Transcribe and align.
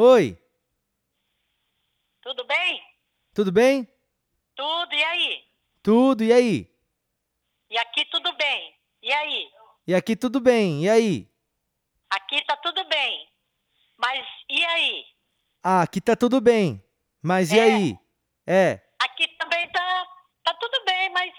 Oi, 0.00 0.38
Tudo 2.22 2.44
bem? 2.44 2.80
tudo 3.34 3.50
bem? 3.50 3.88
Tudo, 4.54 4.94
e 4.94 5.02
aí? 5.02 5.44
Tudo, 5.82 6.22
e 6.22 6.32
aí? 6.32 6.70
E 7.68 7.76
aqui 7.76 8.04
tudo 8.04 8.32
bem. 8.36 8.76
E 9.02 9.12
aí? 9.12 9.50
E 9.88 9.94
aqui 9.96 10.14
tudo 10.14 10.38
bem, 10.38 10.84
e 10.84 10.88
aí? 10.88 11.28
Aqui 12.10 12.44
tá 12.46 12.56
tudo 12.58 12.84
bem. 12.88 13.28
Mas 13.96 14.24
e 14.48 14.64
aí? 14.64 15.04
Ah, 15.64 15.82
aqui 15.82 16.00
tá 16.00 16.14
tudo 16.14 16.40
bem. 16.40 16.80
Mas 17.20 17.50
e 17.50 17.58
É. 17.58 17.62
aí? 17.64 17.98
É. 18.46 18.80
Aqui 19.00 19.26
também 19.36 19.68
tá, 19.72 20.06
tá 20.44 20.54
tudo 20.60 20.84
bem, 20.84 21.10
mas 21.10 21.32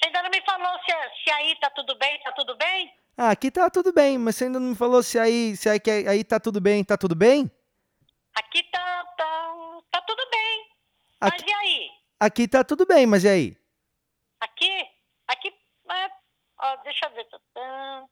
você 0.00 0.06
ainda 0.06 0.24
não 0.24 0.30
me 0.30 0.42
falou 0.44 0.76
se, 0.80 0.92
se 1.22 1.30
aí 1.30 1.54
tá 1.60 1.70
tudo 1.70 1.96
bem, 1.96 2.20
tá 2.24 2.32
tudo 2.32 2.56
bem? 2.56 2.92
Ah, 3.16 3.30
aqui 3.30 3.52
tá 3.52 3.70
tudo 3.70 3.92
bem, 3.92 4.18
mas 4.18 4.34
você 4.34 4.46
ainda 4.46 4.58
não 4.58 4.70
me 4.70 4.74
falou 4.74 5.00
se 5.00 5.16
aí, 5.16 5.56
se 5.56 5.68
aí, 5.68 5.78
que 5.78 5.88
aí 5.92 6.24
tá 6.24 6.40
tudo 6.40 6.60
bem, 6.60 6.82
tá 6.82 6.98
tudo 6.98 7.14
bem? 7.14 7.48
Aqui 8.34 8.62
tá, 8.64 9.04
tá, 9.16 9.54
tá 9.90 10.02
tudo 10.02 10.22
bem. 10.30 10.70
Mas 11.20 11.32
Aqui, 11.34 11.50
e 11.50 11.54
aí? 11.54 11.90
aqui 12.18 12.48
tá 12.48 12.64
tudo 12.64 12.86
bem, 12.86 13.06
mas 13.06 13.24
e 13.24 13.28
aí? 13.28 13.56
Aqui? 14.40 14.88
Aqui, 15.28 15.48
é, 15.90 16.10
ó, 16.58 16.76
deixa 16.76 17.06
eu 17.06 17.10
ver. 17.10 17.24
Tá, 17.24 17.38
tá, 17.38 18.08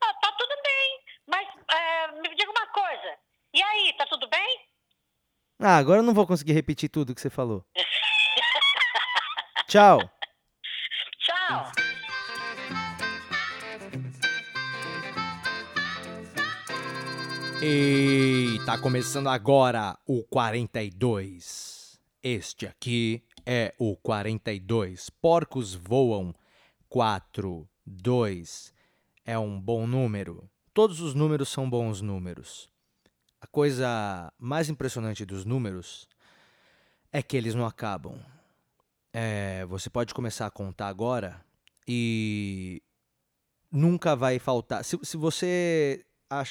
ah, 0.00 0.14
tá 0.14 0.32
tudo 0.32 0.54
bem. 0.62 1.00
Mas 1.26 1.48
é, 1.70 2.12
me 2.12 2.34
diga 2.34 2.50
uma 2.50 2.66
coisa. 2.68 3.18
E 3.52 3.62
aí, 3.62 3.92
tá 3.94 4.06
tudo 4.06 4.28
bem? 4.28 4.68
Ah, 5.60 5.76
agora 5.76 5.98
eu 5.98 6.04
não 6.04 6.14
vou 6.14 6.26
conseguir 6.26 6.52
repetir 6.52 6.88
tudo 6.88 7.14
que 7.14 7.20
você 7.20 7.30
falou. 7.30 7.64
Tchau. 9.68 9.98
Tchau. 11.18 11.72
E 17.60 18.60
tá 18.64 18.78
começando 18.78 19.28
agora 19.28 19.98
o 20.06 20.22
42. 20.22 21.98
Este 22.22 22.68
aqui 22.68 23.24
é 23.44 23.74
o 23.78 23.96
42. 23.96 25.10
Porcos 25.10 25.74
voam 25.74 26.32
4, 26.88 27.68
2. 27.84 28.72
É 29.24 29.36
um 29.36 29.60
bom 29.60 29.88
número. 29.88 30.48
Todos 30.72 31.00
os 31.00 31.14
números 31.14 31.48
são 31.48 31.68
bons 31.68 32.00
números. 32.00 32.70
A 33.40 33.46
coisa 33.48 34.32
mais 34.38 34.68
impressionante 34.68 35.24
dos 35.24 35.44
números 35.44 36.08
é 37.12 37.20
que 37.20 37.36
eles 37.36 37.56
não 37.56 37.66
acabam. 37.66 38.20
É, 39.12 39.66
você 39.66 39.90
pode 39.90 40.14
começar 40.14 40.46
a 40.46 40.50
contar 40.50 40.86
agora 40.86 41.44
e 41.88 42.80
nunca 43.72 44.14
vai 44.14 44.38
faltar. 44.38 44.84
Se, 44.84 44.96
se 45.02 45.16
você 45.16 46.04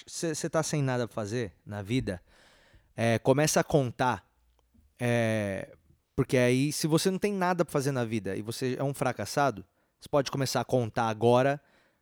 você 0.05 0.31
está 0.31 0.63
sem 0.63 0.81
nada 0.81 1.07
pra 1.07 1.13
fazer 1.13 1.53
na 1.65 1.81
vida, 1.81 2.21
é, 2.95 3.19
começa 3.19 3.59
a 3.59 3.63
contar. 3.63 4.25
é, 4.99 5.75
porque 6.15 6.35
aí, 6.35 6.71
se 6.73 6.87
você 6.87 7.11
não 7.11 7.19
tem 7.19 7.31
nada 7.31 7.63
pra 7.63 7.71
fazer 7.71 7.91
na 7.91 8.03
vida 8.03 8.35
e 8.35 8.41
você 8.41 8.75
é 8.79 8.83
um 8.83 8.91
fracassado, 8.91 9.63
você 9.99 10.09
pode 10.09 10.31
começar 10.31 10.61
a 10.61 10.65
contar 10.65 11.09
agora. 11.09 11.61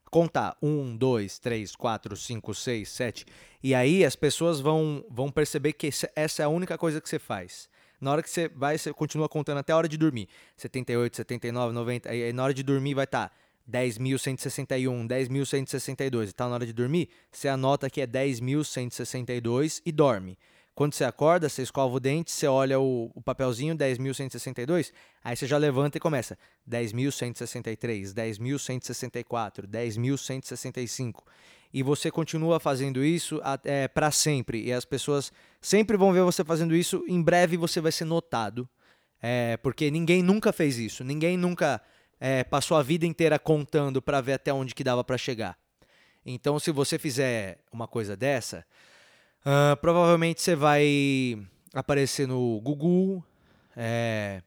Contar 0.09 0.55
um, 0.61 0.95
dois, 0.95 1.39
três, 1.39 1.75
quatro, 1.75 2.15
cinco, 2.15 2.53
seis, 2.53 2.89
sete. 2.89 3.25
E 3.61 3.75
aí 3.75 4.05
as 4.05 4.15
pessoas 4.15 4.61
vão, 4.61 5.03
vão 5.09 5.29
perceber 5.29 5.73
que 5.73 5.89
essa 6.15 6.41
é 6.41 6.45
a 6.45 6.47
única 6.47 6.77
coisa 6.77 7.01
que 7.01 7.09
você 7.09 7.19
faz. 7.19 7.67
Na 7.99 8.11
hora 8.11 8.23
que 8.23 8.29
você 8.29 8.47
vai, 8.47 8.77
você 8.77 8.93
continua 8.93 9.27
contando 9.27 9.57
até 9.57 9.73
a 9.73 9.77
hora 9.77 9.89
de 9.89 9.97
dormir. 9.97 10.29
78, 10.55 11.17
79, 11.17 11.73
90. 11.73 12.09
Aí 12.09 12.31
na 12.31 12.43
hora 12.43 12.53
de 12.53 12.63
dormir 12.63 12.93
vai 12.93 13.07
tá 13.07 13.25
estar 13.25 13.37
10.161, 13.69 15.07
10.162. 15.07 16.29
E 16.29 16.33
tá 16.33 16.47
na 16.47 16.55
hora 16.55 16.65
de 16.65 16.73
dormir, 16.73 17.09
você 17.31 17.47
anota 17.47 17.89
que 17.89 18.01
é 18.01 18.07
10.162 18.07 19.81
e 19.85 19.91
dorme. 19.91 20.37
Quando 20.75 20.93
você 20.93 21.05
acorda, 21.05 21.47
você 21.47 21.61
escova 21.61 21.95
o 21.95 21.99
dente, 22.01 22.31
você 22.31 22.47
olha 22.47 22.77
o, 22.79 23.09
o 23.15 23.21
papelzinho 23.21 23.73
10.162, 23.75 24.91
aí 25.23 25.33
você 25.33 25.47
já 25.47 25.57
levanta 25.57 25.97
e 25.97 26.01
começa 26.01 26.37
10.163, 26.69 28.13
10.164, 28.13 29.67
10.165. 29.67 31.23
E 31.73 31.81
você 31.81 32.11
continua 32.11 32.59
fazendo 32.59 33.03
isso 33.03 33.41
para 33.93 34.11
sempre. 34.11 34.65
E 34.65 34.73
as 34.73 34.83
pessoas 34.83 35.31
sempre 35.61 35.95
vão 35.95 36.11
ver 36.11 36.23
você 36.23 36.43
fazendo 36.43 36.75
isso. 36.75 37.03
Em 37.07 37.21
breve 37.21 37.57
você 37.57 37.79
vai 37.81 37.91
ser 37.91 38.05
notado. 38.05 38.67
É, 39.21 39.57
porque 39.57 39.89
ninguém 39.89 40.21
nunca 40.21 40.53
fez 40.53 40.77
isso. 40.77 41.03
Ninguém 41.03 41.35
nunca 41.35 41.81
é, 42.19 42.43
passou 42.43 42.77
a 42.77 42.83
vida 42.83 43.05
inteira 43.05 43.37
contando 43.37 44.01
para 44.01 44.21
ver 44.21 44.33
até 44.33 44.53
onde 44.53 44.75
que 44.75 44.83
dava 44.83 45.03
para 45.03 45.17
chegar. 45.17 45.57
Então, 46.25 46.59
se 46.59 46.71
você 46.71 46.97
fizer 46.97 47.59
uma 47.71 47.87
coisa 47.87 48.17
dessa, 48.17 48.65
ah, 49.45 49.77
provavelmente 49.79 50.41
você 50.41 50.55
vai 50.55 51.37
aparecer 51.71 52.27
no 52.27 52.59
Google, 52.61 53.23
é, 53.77 54.41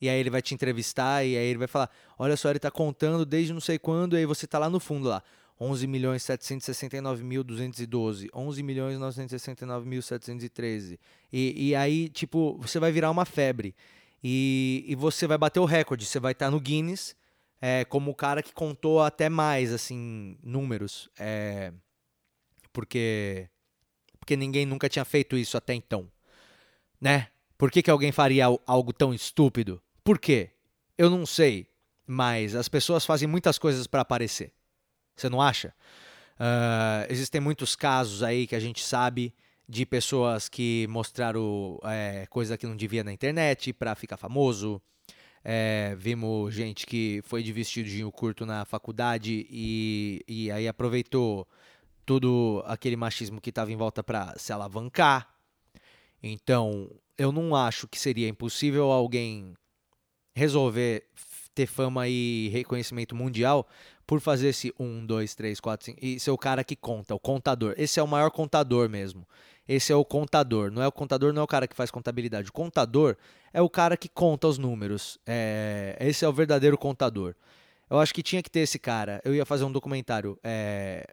e 0.00 0.08
aí 0.08 0.18
ele 0.18 0.30
vai 0.30 0.40
te 0.40 0.54
entrevistar, 0.54 1.22
e 1.24 1.36
aí 1.36 1.44
ele 1.44 1.58
vai 1.58 1.68
falar: 1.68 1.90
Olha 2.18 2.38
só, 2.38 2.48
ele 2.48 2.58
tá 2.58 2.70
contando 2.70 3.26
desde 3.26 3.52
não 3.52 3.60
sei 3.60 3.78
quando, 3.78 4.16
e 4.16 4.20
aí 4.20 4.26
você 4.26 4.46
tá 4.46 4.58
lá 4.58 4.70
no 4.70 4.80
fundo 4.80 5.08
lá. 5.08 5.22
11 5.60 5.86
milhões 5.86 6.22
769.212, 6.22 8.30
11 8.34 8.62
milhões 8.62 8.98
969.713. 8.98 10.98
E, 11.30 11.68
e 11.68 11.74
aí, 11.74 12.08
tipo, 12.08 12.56
você 12.58 12.78
vai 12.78 12.90
virar 12.90 13.10
uma 13.10 13.26
febre. 13.26 13.74
E, 14.22 14.84
e 14.86 14.94
você 14.94 15.26
vai 15.26 15.38
bater 15.38 15.60
o 15.60 15.64
recorde. 15.64 16.04
Você 16.04 16.20
vai 16.20 16.32
estar 16.32 16.50
no 16.50 16.60
Guinness 16.60 17.16
é, 17.60 17.84
como 17.84 18.10
o 18.10 18.14
cara 18.14 18.42
que 18.42 18.52
contou 18.52 19.02
até 19.02 19.28
mais, 19.28 19.72
assim, 19.72 20.38
números. 20.42 21.08
É, 21.18 21.72
porque, 22.72 23.48
porque 24.18 24.36
ninguém 24.36 24.66
nunca 24.66 24.88
tinha 24.88 25.04
feito 25.04 25.36
isso 25.36 25.56
até 25.56 25.74
então. 25.74 26.10
Né? 27.00 27.28
Por 27.56 27.70
que, 27.70 27.82
que 27.82 27.90
alguém 27.90 28.12
faria 28.12 28.46
al- 28.46 28.62
algo 28.66 28.92
tão 28.92 29.12
estúpido? 29.12 29.82
Por 30.04 30.18
quê? 30.18 30.50
Eu 30.96 31.10
não 31.10 31.26
sei. 31.26 31.68
Mas 32.06 32.54
as 32.54 32.68
pessoas 32.68 33.06
fazem 33.06 33.28
muitas 33.28 33.58
coisas 33.58 33.86
para 33.86 34.00
aparecer. 34.02 34.52
Você 35.14 35.28
não 35.28 35.40
acha? 35.40 35.74
Ah, 36.38 37.06
existem 37.10 37.40
muitos 37.40 37.76
casos 37.76 38.22
aí 38.22 38.46
que 38.46 38.56
a 38.56 38.60
gente 38.60 38.82
sabe 38.82 39.34
de 39.70 39.86
pessoas 39.86 40.48
que 40.48 40.84
mostraram 40.88 41.78
é, 41.84 42.26
coisa 42.28 42.58
que 42.58 42.66
não 42.66 42.74
devia 42.74 43.04
na 43.04 43.12
internet 43.12 43.72
para 43.72 43.94
ficar 43.94 44.16
famoso. 44.16 44.82
É, 45.44 45.94
vimos 45.96 46.52
gente 46.52 46.84
que 46.84 47.22
foi 47.24 47.40
de 47.40 47.52
vestidinho 47.52 48.10
curto 48.10 48.44
na 48.44 48.64
faculdade 48.64 49.46
e, 49.48 50.24
e 50.26 50.50
aí 50.50 50.66
aproveitou 50.66 51.46
todo 52.04 52.64
aquele 52.66 52.96
machismo 52.96 53.40
que 53.40 53.50
estava 53.50 53.70
em 53.70 53.76
volta 53.76 54.02
para 54.02 54.34
se 54.36 54.52
alavancar. 54.52 55.32
Então, 56.20 56.90
eu 57.16 57.30
não 57.30 57.54
acho 57.54 57.86
que 57.86 57.98
seria 57.98 58.28
impossível 58.28 58.90
alguém 58.90 59.54
resolver 60.34 61.06
ter 61.54 61.66
fama 61.66 62.08
e 62.08 62.48
reconhecimento 62.48 63.14
mundial 63.14 63.68
por 64.04 64.20
fazer 64.20 64.48
esse 64.48 64.74
1, 64.78 65.06
2, 65.06 65.34
3, 65.36 65.60
4, 65.60 65.84
5 65.86 65.98
e 66.02 66.18
ser 66.18 66.32
o 66.32 66.38
cara 66.38 66.64
que 66.64 66.74
conta, 66.74 67.14
o 67.14 67.20
contador. 67.20 67.74
Esse 67.76 68.00
é 68.00 68.02
o 68.02 68.08
maior 68.08 68.30
contador 68.32 68.88
mesmo. 68.88 69.24
Esse 69.72 69.92
é 69.92 69.94
o 69.94 70.04
contador. 70.04 70.72
Não 70.72 70.82
é 70.82 70.88
o 70.88 70.90
contador, 70.90 71.32
não 71.32 71.42
é 71.42 71.44
o 71.44 71.46
cara 71.46 71.68
que 71.68 71.76
faz 71.76 71.92
contabilidade. 71.92 72.48
O 72.48 72.52
contador 72.52 73.16
é 73.52 73.62
o 73.62 73.70
cara 73.70 73.96
que 73.96 74.08
conta 74.08 74.48
os 74.48 74.58
números. 74.58 75.16
É, 75.24 75.96
esse 76.00 76.24
é 76.24 76.28
o 76.28 76.32
verdadeiro 76.32 76.76
contador. 76.76 77.36
Eu 77.88 78.00
acho 78.00 78.12
que 78.12 78.20
tinha 78.20 78.42
que 78.42 78.50
ter 78.50 78.60
esse 78.60 78.80
cara. 78.80 79.20
Eu 79.24 79.32
ia 79.32 79.46
fazer 79.46 79.62
um 79.62 79.70
documentário. 79.70 80.36
é, 80.42 81.06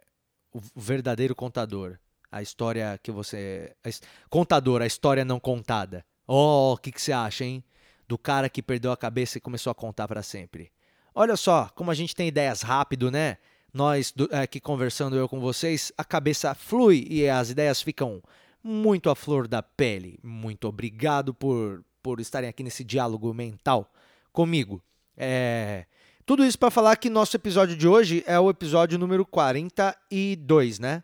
o 0.52 0.60
verdadeiro 0.74 1.36
contador. 1.36 1.98
A 2.32 2.42
história 2.42 2.98
que 3.00 3.12
você. 3.12 3.72
a 3.84 3.90
contador, 4.28 4.82
a 4.82 4.86
história 4.86 5.24
não 5.24 5.38
contada. 5.38 6.04
Oh, 6.26 6.72
o 6.72 6.76
que, 6.78 6.90
que 6.90 7.00
você 7.00 7.12
acha, 7.12 7.44
hein? 7.44 7.62
Do 8.08 8.18
cara 8.18 8.48
que 8.48 8.60
perdeu 8.60 8.90
a 8.90 8.96
cabeça 8.96 9.38
e 9.38 9.40
começou 9.40 9.70
a 9.70 9.74
contar 9.74 10.08
pra 10.08 10.20
sempre. 10.22 10.72
Olha 11.14 11.36
só, 11.36 11.70
como 11.76 11.92
a 11.92 11.94
gente 11.94 12.12
tem 12.14 12.26
ideias 12.26 12.62
rápido, 12.62 13.08
né? 13.08 13.38
Nós 13.72 14.10
do- 14.10 14.28
aqui 14.32 14.58
conversando 14.60 15.14
eu 15.14 15.28
com 15.28 15.38
vocês, 15.38 15.92
a 15.96 16.04
cabeça 16.04 16.54
flui 16.54 17.06
e 17.08 17.28
as 17.28 17.50
ideias 17.50 17.80
ficam 17.80 18.20
muito 18.68 19.08
à 19.08 19.14
flor 19.14 19.48
da 19.48 19.62
pele. 19.62 20.18
Muito 20.22 20.68
obrigado 20.68 21.32
por, 21.32 21.82
por 22.02 22.20
estarem 22.20 22.50
aqui 22.50 22.62
nesse 22.62 22.84
diálogo 22.84 23.32
mental 23.32 23.90
comigo. 24.30 24.82
É, 25.16 25.86
tudo 26.26 26.44
isso 26.44 26.58
para 26.58 26.70
falar 26.70 26.96
que 26.96 27.08
nosso 27.08 27.34
episódio 27.34 27.74
de 27.74 27.88
hoje 27.88 28.22
é 28.26 28.38
o 28.38 28.50
episódio 28.50 28.98
número 28.98 29.24
42, 29.24 30.78
né? 30.78 31.02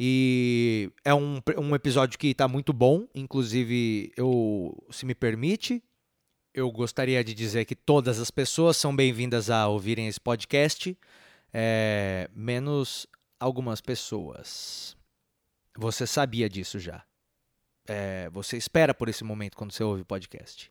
E 0.00 0.90
é 1.04 1.14
um, 1.14 1.40
um 1.58 1.74
episódio 1.74 2.18
que 2.18 2.34
tá 2.34 2.48
muito 2.48 2.72
bom, 2.72 3.06
inclusive 3.14 4.10
eu, 4.16 4.74
se 4.90 5.04
me 5.04 5.14
permite, 5.14 5.82
eu 6.54 6.70
gostaria 6.72 7.22
de 7.22 7.34
dizer 7.34 7.66
que 7.66 7.76
todas 7.76 8.18
as 8.18 8.30
pessoas 8.30 8.78
são 8.78 8.96
bem-vindas 8.96 9.50
a 9.50 9.68
ouvirem 9.68 10.08
esse 10.08 10.20
podcast, 10.20 10.96
é, 11.52 12.28
menos 12.34 13.06
algumas 13.38 13.80
pessoas. 13.82 14.96
Você 15.76 16.06
sabia 16.06 16.48
disso 16.48 16.78
já. 16.78 17.02
É, 17.86 18.28
você 18.30 18.56
espera 18.56 18.94
por 18.94 19.08
esse 19.08 19.24
momento 19.24 19.56
quando 19.56 19.72
você 19.72 19.82
ouve 19.82 20.02
o 20.02 20.04
podcast. 20.04 20.70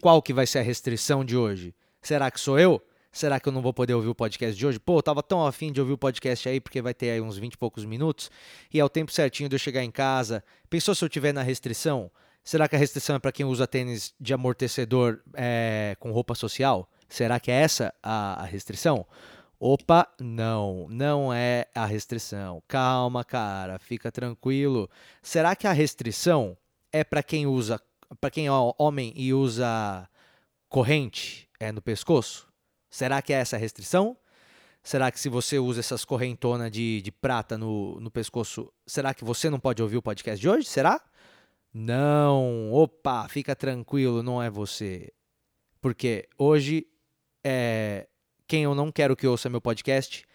Qual 0.00 0.20
que 0.22 0.32
vai 0.32 0.46
ser 0.46 0.60
a 0.60 0.62
restrição 0.62 1.24
de 1.24 1.36
hoje? 1.36 1.74
Será 2.00 2.30
que 2.30 2.40
sou 2.40 2.58
eu? 2.58 2.82
Será 3.12 3.40
que 3.40 3.48
eu 3.48 3.52
não 3.52 3.60
vou 3.60 3.74
poder 3.74 3.94
ouvir 3.94 4.08
o 4.08 4.14
podcast 4.14 4.56
de 4.56 4.66
hoje? 4.66 4.78
Pô, 4.78 4.98
eu 4.98 5.02
tava 5.02 5.22
tão 5.22 5.44
afim 5.44 5.72
de 5.72 5.80
ouvir 5.80 5.92
o 5.92 5.98
podcast 5.98 6.48
aí, 6.48 6.60
porque 6.60 6.80
vai 6.80 6.94
ter 6.94 7.10
aí 7.10 7.20
uns 7.20 7.36
20 7.36 7.54
e 7.54 7.58
poucos 7.58 7.84
minutos, 7.84 8.30
e 8.72 8.78
é 8.78 8.84
o 8.84 8.88
tempo 8.88 9.10
certinho 9.10 9.48
de 9.48 9.56
eu 9.56 9.58
chegar 9.58 9.82
em 9.82 9.90
casa. 9.90 10.44
Pensou 10.68 10.94
se 10.94 11.04
eu 11.04 11.08
tiver 11.08 11.32
na 11.32 11.42
restrição? 11.42 12.10
Será 12.44 12.68
que 12.68 12.76
a 12.76 12.78
restrição 12.78 13.16
é 13.16 13.18
para 13.18 13.32
quem 13.32 13.44
usa 13.44 13.66
tênis 13.66 14.14
de 14.18 14.32
amortecedor 14.32 15.20
é, 15.34 15.96
com 15.98 16.12
roupa 16.12 16.34
social? 16.34 16.88
Será 17.08 17.40
que 17.40 17.50
é 17.50 17.54
essa 17.54 17.92
a, 18.02 18.42
a 18.42 18.44
restrição? 18.44 19.04
Opa, 19.62 20.08
não, 20.18 20.86
não 20.88 21.30
é 21.30 21.66
a 21.74 21.84
restrição. 21.84 22.62
Calma, 22.66 23.22
cara, 23.22 23.78
fica 23.78 24.10
tranquilo. 24.10 24.88
Será 25.20 25.54
que 25.54 25.66
a 25.66 25.72
restrição 25.72 26.56
é 26.90 27.04
para 27.04 27.22
quem 27.22 27.46
usa, 27.46 27.78
para 28.18 28.30
quem 28.30 28.46
é 28.46 28.50
homem 28.50 29.12
e 29.14 29.34
usa 29.34 30.08
corrente 30.66 31.46
é 31.60 31.70
no 31.70 31.82
pescoço? 31.82 32.48
Será 32.88 33.20
que 33.20 33.34
é 33.34 33.36
essa 33.36 33.56
a 33.56 33.58
restrição? 33.58 34.16
Será 34.82 35.10
que 35.10 35.20
se 35.20 35.28
você 35.28 35.58
usa 35.58 35.80
essas 35.80 36.06
correntonas 36.06 36.70
de, 36.72 37.02
de 37.02 37.12
prata 37.12 37.58
no, 37.58 38.00
no 38.00 38.10
pescoço, 38.10 38.72
será 38.86 39.12
que 39.12 39.24
você 39.24 39.50
não 39.50 39.60
pode 39.60 39.82
ouvir 39.82 39.98
o 39.98 40.02
podcast 40.02 40.40
de 40.40 40.48
hoje? 40.48 40.66
Será? 40.66 40.98
Não, 41.72 42.72
opa, 42.72 43.28
fica 43.28 43.54
tranquilo, 43.54 44.22
não 44.22 44.42
é 44.42 44.48
você. 44.48 45.12
Porque 45.82 46.26
hoje 46.38 46.86
é, 47.44 48.08
quem 48.50 48.64
eu 48.64 48.74
não 48.74 48.90
quero 48.90 49.14
que 49.14 49.28
ouça 49.28 49.48
meu 49.48 49.60
podcast 49.60 50.26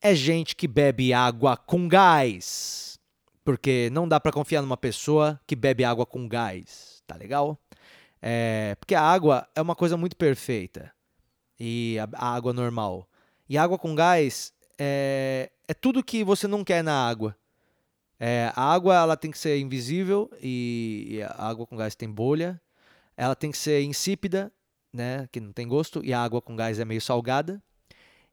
é 0.00 0.14
gente 0.14 0.54
que 0.54 0.68
bebe 0.68 1.12
água 1.12 1.56
com 1.56 1.88
gás. 1.88 2.96
Porque 3.44 3.90
não 3.90 4.06
dá 4.06 4.20
para 4.20 4.30
confiar 4.30 4.62
numa 4.62 4.76
pessoa 4.76 5.40
que 5.48 5.56
bebe 5.56 5.82
água 5.82 6.06
com 6.06 6.28
gás, 6.28 7.02
tá 7.08 7.16
legal? 7.16 7.58
É, 8.22 8.76
porque 8.78 8.94
a 8.94 9.02
água 9.02 9.48
é 9.52 9.60
uma 9.60 9.74
coisa 9.74 9.96
muito 9.96 10.14
perfeita. 10.14 10.92
E 11.58 11.98
a, 11.98 12.08
a 12.24 12.36
água 12.36 12.52
normal. 12.52 13.08
E 13.48 13.58
água 13.58 13.76
com 13.76 13.96
gás 13.96 14.52
é, 14.78 15.50
é 15.66 15.74
tudo 15.74 16.04
que 16.04 16.22
você 16.22 16.46
não 16.46 16.62
quer 16.62 16.84
na 16.84 17.08
água. 17.08 17.36
É, 18.20 18.52
a 18.54 18.62
água 18.62 18.94
ela 18.94 19.16
tem 19.16 19.32
que 19.32 19.38
ser 19.38 19.58
invisível 19.58 20.30
e, 20.40 21.08
e 21.10 21.22
a 21.24 21.48
água 21.48 21.66
com 21.66 21.76
gás 21.76 21.96
tem 21.96 22.08
bolha. 22.08 22.60
Ela 23.16 23.34
tem 23.34 23.50
que 23.50 23.58
ser 23.58 23.82
insípida 23.82 24.52
né, 24.92 25.28
que 25.30 25.40
não 25.40 25.52
tem 25.52 25.66
gosto, 25.66 26.04
e 26.04 26.12
a 26.12 26.22
água 26.22 26.40
com 26.40 26.56
gás 26.56 26.78
é 26.78 26.84
meio 26.84 27.00
salgada, 27.00 27.62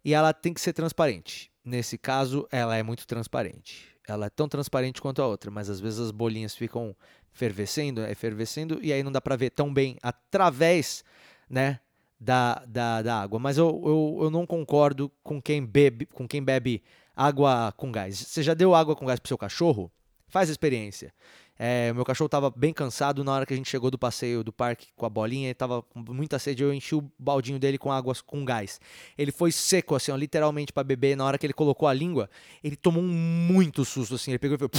e 0.04 0.14
ela 0.14 0.34
tem 0.34 0.54
que 0.54 0.62
ser 0.62 0.74
transparente. 0.74 1.52
Nesse 1.64 1.98
caso, 1.98 2.48
ela 2.52 2.78
é 2.78 2.84
muito 2.84 3.06
transparente. 3.06 3.96
Ela 4.08 4.28
é 4.28 4.30
tão 4.30 4.48
transparente 4.48 5.02
quanto 5.02 5.22
a 5.22 5.28
outra, 5.28 5.52
mas 5.52 5.70
às 5.70 5.80
vezes 5.80 6.00
as 6.00 6.12
bolinhas 6.12 6.56
ficam 6.56 6.96
fervescendo, 7.34 8.02
efervescendo, 8.06 8.80
e 8.82 8.94
aí 8.94 9.04
não 9.04 9.12
dá 9.12 9.20
para 9.20 9.36
ver 9.36 9.50
tão 9.50 9.74
bem 9.74 9.98
através, 10.02 11.04
né, 11.50 11.80
da, 12.20 12.64
da, 12.66 13.02
da 13.02 13.22
água. 13.22 13.38
Mas 13.40 13.58
eu, 13.58 13.82
eu, 13.86 14.20
eu 14.24 14.30
não 14.30 14.46
concordo 14.46 15.12
com 15.24 15.42
quem 15.42 15.64
bebe, 15.64 16.06
com 16.06 16.28
quem 16.28 16.42
bebe 16.42 16.82
água 17.16 17.74
com 17.76 17.92
gás. 17.92 18.18
Você 18.18 18.42
já 18.42 18.54
deu 18.54 18.74
água 18.74 18.96
com 18.96 19.06
gás 19.06 19.20
pro 19.20 19.28
seu 19.28 19.38
cachorro? 19.38 19.92
Faz 20.28 20.50
a 20.50 20.52
experiência. 20.52 21.14
É, 21.60 21.92
meu 21.94 22.06
cachorro 22.06 22.28
estava 22.28 22.52
bem 22.52 22.72
cansado 22.72 23.24
na 23.24 23.32
hora 23.34 23.46
que 23.46 23.54
a 23.54 23.58
gente 23.58 23.70
chegou 23.70 23.90
do 23.90 23.98
passeio 23.98 24.44
do 24.44 24.54
parque 24.54 24.88
com 24.96 25.06
a 25.06 25.10
bolinha, 25.10 25.48
ele 25.48 25.52
estava 25.54 25.82
com 25.82 26.00
muita 26.14 26.38
sede, 26.38 26.62
eu 26.62 26.74
enchi 26.74 26.94
o 26.94 27.12
baldinho 27.18 27.58
dele 27.58 27.78
com 27.78 27.92
água 27.92 28.14
com 28.26 28.46
gás. 28.46 28.80
Ele 29.18 29.32
foi 29.32 29.52
seco, 29.52 29.96
assim, 29.96 30.12
ó, 30.12 30.16
literalmente 30.16 30.72
para 30.72 30.84
beber. 30.84 31.18
Na 31.18 31.26
hora 31.26 31.38
que 31.38 31.46
ele 31.46 31.54
colocou 31.54 31.88
a 31.88 31.94
língua, 31.94 32.30
ele 32.64 32.76
tomou 32.76 33.02
um 33.02 33.08
muito 33.08 33.84
susto, 33.84 34.16
assim. 34.16 34.32
Ele 34.32 34.40
pegou 34.40 34.56
e 34.56 34.60
foi. 34.60 34.70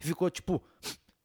Ficou, 0.00 0.30
tipo, 0.30 0.62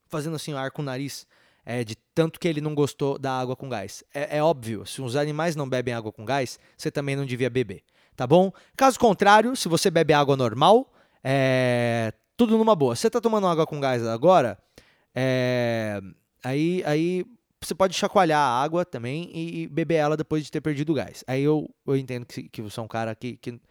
fazendo 0.07 0.35
assim, 0.35 0.53
ar 0.53 0.71
com 0.71 0.81
o 0.81 0.85
nariz. 0.85 1.25
É, 1.63 1.83
de 1.83 1.95
tanto 2.15 2.39
que 2.39 2.47
ele 2.47 2.59
não 2.59 2.73
gostou 2.73 3.19
da 3.19 3.39
água 3.39 3.55
com 3.55 3.69
gás. 3.69 4.03
É, 4.13 4.37
é, 4.37 4.43
óbvio, 4.43 4.83
se 4.85 4.99
os 4.99 5.15
animais 5.15 5.55
não 5.55 5.69
bebem 5.69 5.93
água 5.93 6.11
com 6.11 6.25
gás, 6.25 6.59
você 6.75 6.89
também 6.89 7.15
não 7.15 7.23
devia 7.23 7.51
beber, 7.51 7.83
tá 8.15 8.25
bom? 8.25 8.51
Caso 8.75 8.99
contrário, 8.99 9.55
se 9.55 9.69
você 9.69 9.91
bebe 9.91 10.11
água 10.11 10.35
normal, 10.35 10.91
é, 11.23 12.11
tudo 12.41 12.57
numa 12.57 12.75
boa. 12.75 12.95
Você 12.95 13.07
tá 13.07 13.21
tomando 13.21 13.45
água 13.45 13.67
com 13.67 13.79
gás 13.79 14.03
agora, 14.03 14.57
é, 15.13 16.01
aí, 16.43 16.81
aí 16.87 17.23
você 17.61 17.75
pode 17.75 17.93
chacoalhar 17.93 18.39
a 18.39 18.63
água 18.63 18.83
também 18.83 19.29
e, 19.31 19.67
beber 19.67 19.95
ela 19.95 20.17
depois 20.17 20.43
de 20.43 20.51
ter 20.51 20.59
perdido 20.59 20.91
o 20.91 20.95
gás. 20.95 21.23
Aí 21.27 21.43
eu, 21.43 21.69
eu 21.85 21.95
entendo 21.95 22.25
que, 22.25 22.49
que 22.49 22.59
você 22.63 22.79
é 22.79 22.83
um 22.83 22.87
cara 22.87 23.13
que, 23.13 23.37
que, 23.37 23.61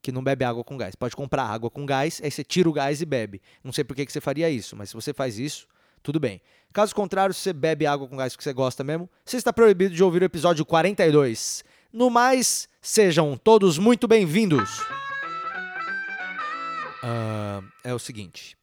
que 0.00 0.12
não 0.12 0.22
bebe 0.22 0.44
água 0.44 0.62
com 0.62 0.76
gás. 0.76 0.94
Pode 0.94 1.16
comprar 1.16 1.42
água 1.42 1.68
com 1.68 1.84
gás, 1.84 2.20
aí 2.22 2.30
você 2.30 2.44
tira 2.44 2.68
o 2.68 2.72
gás 2.72 3.02
e 3.02 3.04
bebe. 3.04 3.42
Não 3.64 3.72
sei 3.72 3.82
por 3.82 3.96
que, 3.96 4.06
que 4.06 4.12
você 4.12 4.20
faria 4.20 4.48
isso, 4.48 4.76
mas 4.76 4.90
se 4.90 4.94
você 4.94 5.12
faz 5.12 5.36
isso, 5.36 5.66
tudo 6.00 6.20
bem. 6.20 6.40
Caso 6.72 6.94
contrário, 6.94 7.34
se 7.34 7.40
você 7.40 7.52
bebe 7.52 7.84
água 7.84 8.06
com 8.06 8.16
gás 8.16 8.36
que 8.36 8.44
você 8.44 8.52
gosta 8.52 8.84
mesmo, 8.84 9.10
você 9.24 9.38
está 9.38 9.52
proibido 9.52 9.92
de 9.92 10.04
ouvir 10.04 10.22
o 10.22 10.24
episódio 10.24 10.64
42. 10.64 11.64
No 11.92 12.08
mais, 12.08 12.68
sejam 12.80 13.36
todos 13.36 13.76
muito 13.76 14.06
bem-vindos. 14.06 14.80
Uh, 17.02 17.66
é 17.84 17.94
o 17.94 17.98
seguinte. 17.98 18.56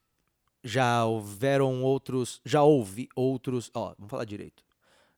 Já 0.63 1.05
houveram 1.05 1.83
outros. 1.83 2.41
Já 2.45 2.63
houve 2.63 3.09
outros. 3.15 3.71
Ó, 3.73 3.93
vamos 3.97 4.09
falar 4.09 4.25
direito. 4.25 4.63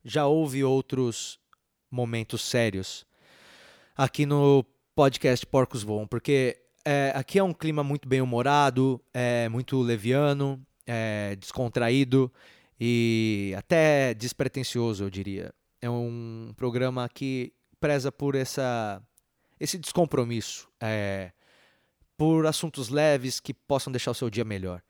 Já 0.04 0.26
houve 0.26 0.64
outros 0.64 1.40
momentos 1.92 2.42
sérios 2.42 3.06
aqui 3.96 4.26
no 4.26 4.64
podcast 4.96 5.46
Porcos 5.46 5.84
Voam, 5.84 6.08
porque 6.08 6.58
é, 6.86 7.12
aqui 7.16 7.38
é 7.38 7.44
um 7.44 7.54
clima 7.54 7.84
muito 7.84 8.08
bem 8.08 8.22
humorado, 8.22 9.02
é 9.14 9.50
muito 9.50 9.82
leviano, 9.82 10.66
é 10.86 11.36
descontraído 11.36 12.32
e 12.80 13.54
até 13.58 14.14
despretensioso, 14.14 15.04
eu 15.04 15.10
diria. 15.10 15.54
É 15.82 15.90
um 15.90 16.54
programa 16.56 17.08
que 17.10 17.54
preza 17.80 18.12
por 18.12 18.36
essa, 18.36 19.02
esse 19.60 19.78
descompromisso. 19.78 20.70
É, 20.80 21.32
por 22.20 22.46
assuntos 22.46 22.90
leves 22.90 23.40
que 23.40 23.54
possam 23.54 23.90
deixar 23.94 24.12
o 24.12 24.14
seu 24.14 24.30
dia 24.30 24.44
melhor. 24.44 24.84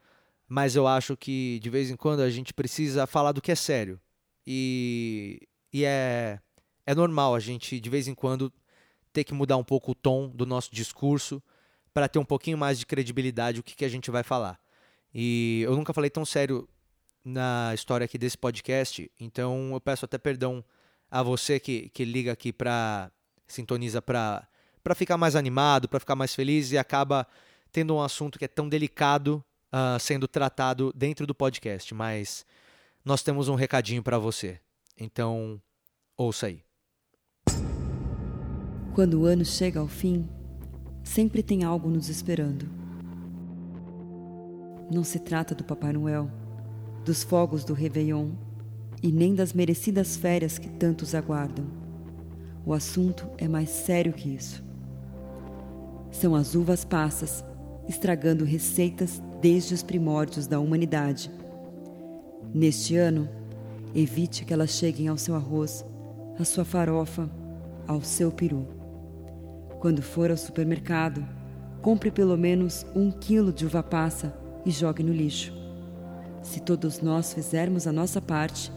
Mas 0.47 0.75
eu 0.75 0.87
acho 0.87 1.15
que 1.15 1.59
de 1.61 1.69
vez 1.69 1.91
em 1.91 1.95
quando 1.95 2.21
a 2.21 2.29
gente 2.31 2.51
precisa 2.51 3.05
falar 3.05 3.33
do 3.33 3.39
que 3.39 3.51
é 3.51 3.55
sério. 3.55 4.01
E, 4.47 5.47
e 5.71 5.85
é, 5.85 6.39
é 6.87 6.95
normal 6.95 7.35
a 7.35 7.39
gente, 7.39 7.79
de 7.79 7.87
vez 7.87 8.07
em 8.07 8.15
quando, 8.15 8.51
ter 9.13 9.23
que 9.23 9.31
mudar 9.31 9.57
um 9.57 9.63
pouco 9.63 9.91
o 9.91 9.95
tom 9.95 10.27
do 10.27 10.43
nosso 10.43 10.73
discurso 10.73 11.39
para 11.93 12.09
ter 12.09 12.17
um 12.17 12.25
pouquinho 12.25 12.57
mais 12.57 12.79
de 12.79 12.87
credibilidade 12.87 13.59
o 13.59 13.63
que, 13.63 13.75
que 13.75 13.85
a 13.85 13.89
gente 13.89 14.09
vai 14.09 14.23
falar. 14.23 14.59
E 15.13 15.61
eu 15.63 15.75
nunca 15.75 15.93
falei 15.93 16.09
tão 16.09 16.25
sério 16.25 16.67
na 17.23 17.71
história 17.75 18.05
aqui 18.05 18.17
desse 18.17 18.39
podcast, 18.39 19.11
então 19.19 19.73
eu 19.73 19.81
peço 19.81 20.03
até 20.03 20.17
perdão 20.17 20.65
a 21.11 21.21
você 21.21 21.59
que, 21.59 21.89
que 21.89 22.03
liga 22.03 22.31
aqui 22.31 22.51
para 22.51 23.11
sintoniza 23.47 24.01
para 24.01 24.47
para 24.83 24.95
ficar 24.95 25.17
mais 25.17 25.35
animado, 25.35 25.87
para 25.87 25.99
ficar 25.99 26.15
mais 26.15 26.33
feliz 26.33 26.71
e 26.71 26.77
acaba 26.77 27.27
tendo 27.71 27.95
um 27.95 28.01
assunto 28.01 28.39
que 28.39 28.45
é 28.45 28.47
tão 28.47 28.67
delicado 28.67 29.43
uh, 29.73 29.99
sendo 29.99 30.27
tratado 30.27 30.91
dentro 30.95 31.25
do 31.27 31.35
podcast. 31.35 31.93
Mas 31.93 32.45
nós 33.03 33.21
temos 33.21 33.47
um 33.47 33.55
recadinho 33.55 34.03
para 34.03 34.17
você. 34.17 34.59
Então, 34.99 35.61
ouça 36.17 36.47
aí. 36.47 36.63
Quando 38.93 39.21
o 39.21 39.25
ano 39.25 39.45
chega 39.45 39.79
ao 39.79 39.87
fim, 39.87 40.27
sempre 41.03 41.41
tem 41.41 41.63
algo 41.63 41.89
nos 41.89 42.09
esperando. 42.09 42.69
Não 44.91 45.03
se 45.03 45.19
trata 45.19 45.53
do 45.53 45.63
Papai 45.63 45.93
Noel, 45.93 46.29
dos 47.05 47.23
fogos 47.23 47.63
do 47.63 47.73
Réveillon 47.73 48.31
e 49.01 49.11
nem 49.11 49.33
das 49.33 49.53
merecidas 49.53 50.17
férias 50.17 50.57
que 50.57 50.67
tantos 50.67 51.15
aguardam. 51.15 51.65
O 52.65 52.73
assunto 52.73 53.29
é 53.37 53.47
mais 53.47 53.69
sério 53.69 54.11
que 54.11 54.29
isso. 54.29 54.68
São 56.11 56.35
as 56.35 56.55
uvas 56.55 56.83
passas, 56.83 57.43
estragando 57.87 58.43
receitas 58.43 59.21
desde 59.41 59.73
os 59.73 59.83
primórdios 59.83 60.47
da 60.47 60.59
humanidade. 60.59 61.31
Neste 62.53 62.95
ano, 62.95 63.29
evite 63.93 64.45
que 64.45 64.53
elas 64.53 64.71
cheguem 64.71 65.07
ao 65.07 65.17
seu 65.17 65.35
arroz, 65.35 65.85
à 66.37 66.43
sua 66.45 66.65
farofa, 66.65 67.29
ao 67.87 68.01
seu 68.01 68.31
peru. 68.31 68.67
Quando 69.79 70.01
for 70.01 70.29
ao 70.29 70.37
supermercado, 70.37 71.25
compre 71.81 72.11
pelo 72.11 72.37
menos 72.37 72.85
um 72.95 73.11
quilo 73.11 73.53
de 73.53 73.65
uva 73.65 73.81
passa 73.81 74.33
e 74.65 74.71
jogue 74.71 75.03
no 75.03 75.13
lixo. 75.13 75.53
Se 76.43 76.59
todos 76.59 77.01
nós 77.01 77.33
fizermos 77.33 77.87
a 77.87 77.91
nossa 77.91 78.21
parte, 78.21 78.71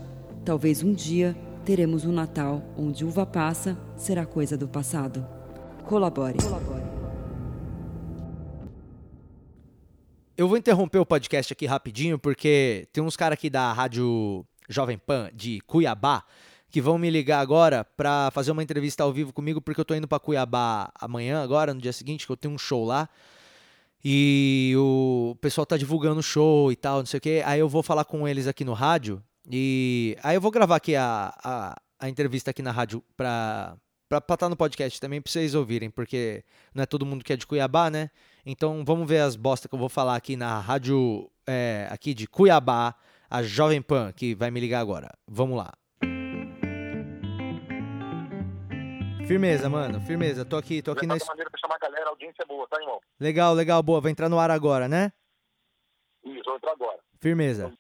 talvez 0.45 0.83
um 0.83 0.93
dia 0.93 1.37
teremos 1.65 2.05
um 2.05 2.13
Natal 2.13 2.63
onde 2.77 3.05
uva 3.05 3.25
passa 3.25 3.77
será 3.97 4.27
coisa 4.27 4.57
do 4.57 4.69
passado. 4.69 5.27
Colabore. 5.85 6.39
Colabore. 6.39 7.02
Eu 10.37 10.49
vou 10.49 10.57
interromper 10.57 10.99
o 10.99 11.07
podcast 11.07 11.53
aqui 11.53 11.67
rapidinho, 11.67 12.19
porque 12.19 12.89
tem 12.93 13.05
uns 13.05 13.17
caras 13.17 13.35
aqui 13.35 13.51
da 13.51 13.73
Rádio 13.73 14.47
Jovem 14.69 14.97
Pan 14.97 15.31
de 15.35 15.61
Cuiabá 15.67 16.25
que 16.73 16.81
vão 16.81 16.97
me 16.97 17.11
ligar 17.11 17.41
agora 17.41 17.85
para 17.85 18.31
fazer 18.31 18.51
uma 18.51 18.63
entrevista 18.63 19.03
ao 19.03 19.13
vivo 19.13 19.31
comigo, 19.31 19.61
porque 19.61 19.79
eu 19.79 19.85
tô 19.85 19.95
indo 19.95 20.09
para 20.09 20.19
Cuiabá 20.19 20.91
amanhã, 20.99 21.43
agora, 21.43 21.75
no 21.75 21.81
dia 21.81 21.93
seguinte, 21.93 22.25
que 22.25 22.33
eu 22.33 22.37
tenho 22.37 22.55
um 22.55 22.59
show 22.59 22.83
lá. 22.83 23.11
E 24.03 24.73
o 24.79 25.37
pessoal 25.39 25.67
tá 25.67 25.77
divulgando 25.77 26.21
o 26.21 26.23
show 26.23 26.73
e 26.73 26.77
tal, 26.77 27.01
não 27.01 27.07
sei 27.07 27.19
o 27.19 27.21
quê. 27.21 27.43
Aí 27.45 27.61
eu 27.61 27.69
vou 27.69 27.83
falar 27.83 28.07
com 28.07 28.27
eles 28.27 28.47
aqui 28.47 28.65
no 28.65 28.73
rádio. 28.73 29.23
E 29.51 30.17
aí 30.23 30.35
eu 30.35 30.41
vou 30.41 30.51
gravar 30.51 30.77
aqui 30.77 30.97
a, 30.97 31.35
a, 31.45 31.77
a 32.01 32.09
entrevista 32.09 32.51
aqui 32.51 32.63
na 32.63 32.73
rádio 32.73 33.05
pra, 33.19 33.77
pra 34.21 34.35
estar 34.35 34.47
tá 34.47 34.49
no 34.49 34.57
podcast 34.57 35.01
também, 35.01 35.21
pra 35.21 35.31
vocês 35.31 35.55
ouvirem, 35.55 35.91
porque 35.91 36.45
não 36.75 36.83
é 36.83 36.87
todo 36.87 37.07
mundo 37.07 37.25
que 37.25 37.33
é 37.33 37.37
de 37.37 37.47
Cuiabá, 37.47 37.91
né? 37.91 38.11
Então 38.45 38.85
vamos 38.85 39.09
ver 39.09 39.21
as 39.21 39.37
bostas 39.37 39.69
que 39.69 39.75
eu 39.75 39.79
vou 39.79 39.89
falar 39.89 40.17
aqui 40.17 40.37
na 40.37 40.61
rádio 40.61 41.31
é, 41.47 41.89
aqui 41.91 42.13
de 42.13 42.27
Cuiabá, 42.27 42.95
a 43.31 43.43
Jovem 43.43 43.81
Pan, 43.81 44.13
que 44.13 44.35
vai 44.35 44.51
me 44.51 44.61
ligar 44.61 44.81
agora. 44.81 45.09
Vamos 45.27 45.57
lá. 45.57 45.73
Firmeza, 49.27 49.69
mano, 49.69 50.01
firmeza. 50.01 50.45
Tô 50.45 50.57
aqui, 50.57 50.83
tô 50.83 50.93
aqui 50.93 51.07
na. 51.07 51.17
maneira 51.27 51.49
pra 51.51 51.61
chamar 51.61 51.77
a 51.77 51.79
galera, 51.79 52.07
a 52.07 52.11
audiência 52.11 52.43
é 52.43 52.47
boa, 52.47 52.67
tá, 52.69 52.79
irmão? 52.79 53.01
Legal, 53.19 53.55
legal, 53.55 53.83
boa. 53.83 54.01
Vai 54.01 54.13
entrar 54.13 54.29
no 54.29 54.39
ar 54.39 54.51
agora, 54.51 54.89
né? 54.89 55.13
Isso, 56.25 56.45
vou 56.45 56.57
entrar 56.57 56.73
agora. 56.73 56.99
Firmeza. 57.19 57.73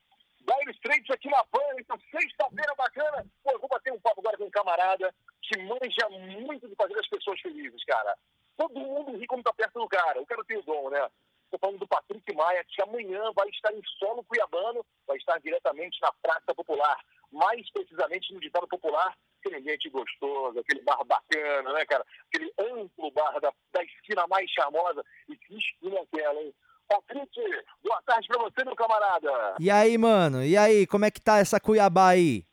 Dire 0.43 0.73
Straits 0.73 1.11
aqui 1.11 1.29
na 1.29 1.45
Pan, 1.45 1.61
então 1.79 1.99
sexta-feira 2.11 2.75
bacana. 2.77 3.25
Pô, 3.43 3.53
eu 3.53 3.61
vou 3.61 3.69
bater 3.69 3.93
um 3.93 4.01
papo 4.01 4.21
agora 4.21 4.37
com 4.37 4.45
um 4.45 4.51
camarada 4.51 5.15
que 5.41 5.59
manja 5.63 6.09
muito 6.09 6.69
de 6.69 6.75
fazer 6.75 6.99
as 6.99 7.09
pessoas 7.09 7.41
felizes, 7.41 7.85
cara. 7.85 8.17
Todo 8.57 8.79
mundo 8.79 9.17
ri 9.17 9.27
quando 9.27 9.45
tá 9.45 9.53
perto 9.53 9.79
do 9.79 9.89
cara. 9.89 10.21
O 10.21 10.27
cara 10.27 10.45
tem 10.45 10.59
o 10.59 10.63
dom, 10.63 10.91
né? 10.91 11.09
Estou 11.45 11.61
falando 11.61 11.81
do 11.81 11.87
Patrick 11.87 12.35
Maia, 12.35 12.65
que 12.65 12.83
amanhã 12.83 13.31
vai 13.35 13.49
estar 13.51 13.73
em 13.73 13.83
solo 13.99 14.25
cuiabano, 14.25 14.85
vai 15.07 15.19
estar 15.19 15.39
diretamente 15.39 16.01
na 16.01 16.11
Praça 16.23 16.55
Popular, 16.55 16.99
mais 17.31 17.71
precisamente 17.71 18.33
no 18.33 18.41
ditado 18.41 18.67
popular, 18.67 19.15
aquele 19.39 19.57
ambiente 19.57 19.91
gostoso, 19.91 20.59
aquele 20.59 20.83
bar 20.83 21.05
bacana, 21.05 21.73
né, 21.75 21.85
cara? 21.85 22.07
Aquele 22.27 22.53
amplo 22.59 23.11
bar 23.11 23.39
da, 23.41 23.53
da 23.73 23.85
esquina 23.85 24.27
mais 24.29 24.51
charmosa. 24.51 25.05
E 25.29 25.37
que 25.37 25.57
esquina 25.57 25.99
é 25.99 26.03
aquela, 26.03 26.43
hein? 26.43 26.55
Patrick, 26.93 27.41
boa 27.83 28.03
tarde 28.03 28.29
pra 28.29 28.43
você, 28.43 28.65
meu 28.65 28.77
camarada. 28.77 29.57
E 29.59 29.71
aí, 29.71 29.97
mano? 29.97 30.45
E 30.45 30.57
aí, 30.57 30.87
como 30.87 31.07
é 31.07 31.11
que 31.11 31.21
tá 31.21 31.39
essa 31.39 31.59
Cuiabá 31.59 32.09
aí? 32.11 32.45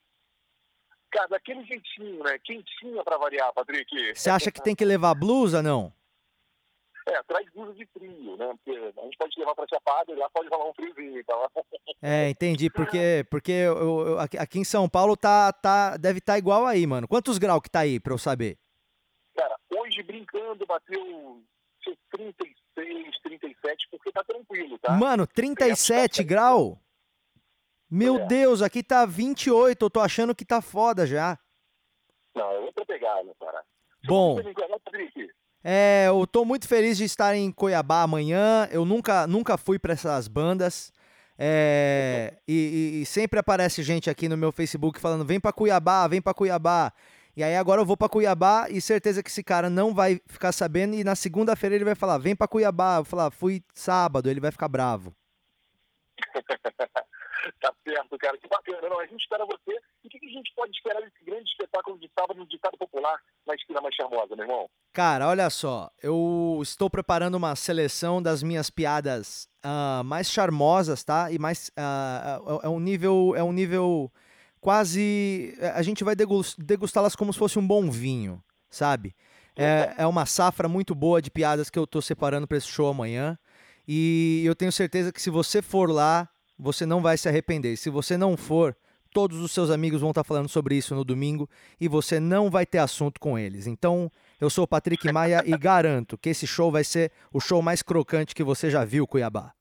Cara, 1.11 1.27
daquele 1.27 1.63
jeitinho, 1.65 2.23
né? 2.23 2.39
Quentinha 2.39 3.03
pra 3.03 3.17
variar, 3.17 3.51
Patrick. 3.53 4.15
Você 4.15 4.29
acha 4.29 4.49
que 4.51 4.61
tem 4.61 4.75
que 4.75 4.85
levar 4.85 5.13
blusa, 5.15 5.61
não? 5.61 5.91
É, 7.07 7.23
traz 7.23 7.49
blusa 7.51 7.73
de 7.73 7.85
frio, 7.87 8.37
né? 8.37 8.53
Porque 8.63 8.93
a 8.97 9.01
gente 9.03 9.17
pode 9.17 9.39
levar 9.39 9.55
pra 9.55 9.65
Chapada 9.67 10.11
e 10.11 10.15
lá 10.15 10.29
pode 10.29 10.47
rolar 10.47 10.69
um 10.69 10.73
friozinho, 10.73 11.19
então. 11.19 11.49
É, 12.01 12.29
entendi. 12.29 12.69
Porque, 12.69 13.25
porque 13.29 13.51
eu, 13.51 14.07
eu, 14.07 14.19
aqui 14.19 14.59
em 14.59 14.63
São 14.63 14.87
Paulo 14.87 15.17
tá, 15.17 15.51
tá, 15.51 15.97
deve 15.97 16.19
estar 16.19 16.33
tá 16.33 16.39
igual 16.39 16.65
aí, 16.65 16.85
mano. 16.87 17.07
Quantos 17.07 17.37
graus 17.37 17.61
que 17.61 17.69
tá 17.69 17.81
aí, 17.81 17.99
pra 17.99 18.13
eu 18.13 18.17
saber? 18.17 18.57
Cara, 19.35 19.57
hoje 19.75 20.03
brincando 20.03 20.65
bateu 20.65 21.41
36, 22.11 22.58
37, 23.21 23.87
porque 23.91 24.11
tá 24.11 24.23
tranquilo, 24.23 24.77
tá? 24.79 24.93
Mano, 24.93 25.25
37 25.27 26.23
graus? 26.23 26.77
Meu 27.89 28.17
é. 28.17 28.25
Deus, 28.25 28.61
aqui 28.61 28.83
tá 28.83 29.05
28, 29.05 29.83
eu 29.83 29.89
tô 29.89 29.99
achando 29.99 30.35
que 30.35 30.45
tá 30.45 30.61
foda 30.61 31.07
já. 31.07 31.39
Não, 32.35 32.51
é 32.51 32.59
outra 32.59 32.85
pegada, 32.85 33.33
cara. 33.39 33.63
Bom. 34.05 34.39
É, 35.63 36.05
eu 36.07 36.25
tô 36.25 36.45
muito 36.45 36.67
feliz 36.67 36.97
de 36.97 37.03
estar 37.03 37.35
em 37.35 37.51
Cuiabá 37.51 38.03
amanhã. 38.03 38.67
Eu 38.71 38.85
nunca, 38.85 39.27
nunca 39.27 39.57
fui 39.57 39.77
para 39.77 39.93
essas 39.93 40.27
bandas. 40.27 40.93
É, 41.37 42.37
e, 42.47 42.99
e, 43.01 43.05
sempre 43.05 43.39
aparece 43.39 43.81
gente 43.81 44.09
aqui 44.09 44.27
no 44.27 44.37
meu 44.37 44.51
Facebook 44.51 44.99
falando: 44.99 45.25
vem 45.25 45.39
para 45.39 45.53
Cuiabá, 45.53 46.07
vem 46.07 46.21
para 46.21 46.33
Cuiabá. 46.33 46.93
E 47.39 47.43
aí 47.43 47.55
agora 47.55 47.79
eu 47.79 47.85
vou 47.85 47.95
para 47.95 48.09
Cuiabá 48.09 48.67
e 48.69 48.81
certeza 48.81 49.23
que 49.23 49.29
esse 49.29 49.41
cara 49.41 49.69
não 49.69 49.93
vai 49.93 50.19
ficar 50.27 50.51
sabendo. 50.51 50.93
E 50.93 51.05
na 51.05 51.15
segunda-feira 51.15 51.73
ele 51.73 51.85
vai 51.85 51.95
falar: 51.95 52.17
vem 52.17 52.35
para 52.35 52.49
Cuiabá. 52.49 52.97
Eu 52.97 53.03
vou 53.03 53.05
falar: 53.05 53.31
fui 53.31 53.63
sábado. 53.73 54.29
Ele 54.29 54.41
vai 54.41 54.51
ficar 54.51 54.67
bravo. 54.67 55.15
tá 57.61 57.73
certo, 57.87 58.17
cara. 58.17 58.37
Que 58.37 58.45
bacana. 58.45 58.89
Não, 58.89 58.99
a 58.99 59.05
gente 59.05 59.21
espera 59.21 59.45
você. 59.45 59.71
E 60.03 60.07
o 60.07 60.09
que, 60.09 60.19
que 60.19 60.25
a 60.25 60.31
gente 60.31 60.53
pode 60.53 60.71
esperar 60.71 60.99
desse 60.99 61.23
grande 61.23 61.49
espetáculo 61.49 61.97
de 61.97 62.11
sábado 62.13 62.37
no 62.37 62.45
Ditado 62.45 62.77
Popular 62.77 63.17
na 63.47 63.55
esquina 63.55 63.79
mais 63.79 63.95
charmosa, 63.95 64.35
meu 64.35 64.43
irmão? 64.43 64.69
Cara, 64.91 65.29
olha 65.29 65.49
só. 65.49 65.89
Eu 66.03 66.59
estou 66.61 66.89
preparando 66.89 67.35
uma 67.35 67.55
seleção 67.55 68.21
das 68.21 68.43
minhas 68.43 68.69
piadas 68.69 69.47
uh, 69.63 70.03
mais 70.03 70.29
charmosas, 70.29 71.05
tá? 71.05 71.31
E 71.31 71.39
mais. 71.39 71.69
Uh, 71.69 72.59
é 72.63 72.67
um 72.67 72.81
nível. 72.81 73.33
É 73.33 73.41
um 73.41 73.53
nível 73.53 74.11
quase. 74.59 75.57
A 75.73 75.81
gente 75.81 76.03
vai 76.03 76.15
degustá-las 76.15 77.15
como 77.15 77.33
se 77.33 77.39
fosse 77.39 77.57
um 77.59 77.65
bom 77.65 77.89
vinho, 77.89 78.43
sabe? 78.69 79.15
É, 79.55 79.93
é 79.97 80.07
uma 80.07 80.25
safra 80.25 80.69
muito 80.69 80.95
boa 80.95 81.21
de 81.21 81.29
piadas 81.29 81.69
que 81.69 81.77
eu 81.77 81.85
tô 81.85 82.01
separando 82.01 82.47
para 82.47 82.57
esse 82.57 82.67
show 82.67 82.87
amanhã. 82.87 83.37
E 83.87 84.43
eu 84.45 84.55
tenho 84.55 84.71
certeza 84.71 85.11
que 85.11 85.21
se 85.21 85.29
você 85.29 85.61
for 85.61 85.89
lá, 85.89 86.29
você 86.57 86.85
não 86.85 87.01
vai 87.01 87.17
se 87.17 87.27
arrepender. 87.27 87.75
Se 87.75 87.89
você 87.89 88.17
não 88.17 88.37
for, 88.37 88.75
todos 89.11 89.39
os 89.39 89.51
seus 89.51 89.69
amigos 89.69 90.01
vão 90.01 90.11
estar 90.11 90.23
falando 90.23 90.47
sobre 90.47 90.75
isso 90.75 90.93
no 90.95 91.03
domingo 91.03 91.49
e 91.79 91.87
você 91.87 92.19
não 92.19 92.49
vai 92.49 92.65
ter 92.65 92.77
assunto 92.77 93.19
com 93.19 93.37
eles. 93.37 93.67
Então, 93.67 94.11
eu 94.39 94.49
sou 94.49 94.63
o 94.63 94.67
Patrick 94.67 95.11
Maia 95.11 95.43
e 95.45 95.51
garanto 95.57 96.17
que 96.17 96.29
esse 96.29 96.45
show 96.45 96.71
vai 96.71 96.83
ser 96.83 97.11
o 97.33 97.39
show 97.39 97.61
mais 97.61 97.81
crocante 97.81 98.35
que 98.35 98.43
você 98.43 98.69
já 98.69 98.85
viu, 98.85 99.07
Cuiabá. 99.07 99.53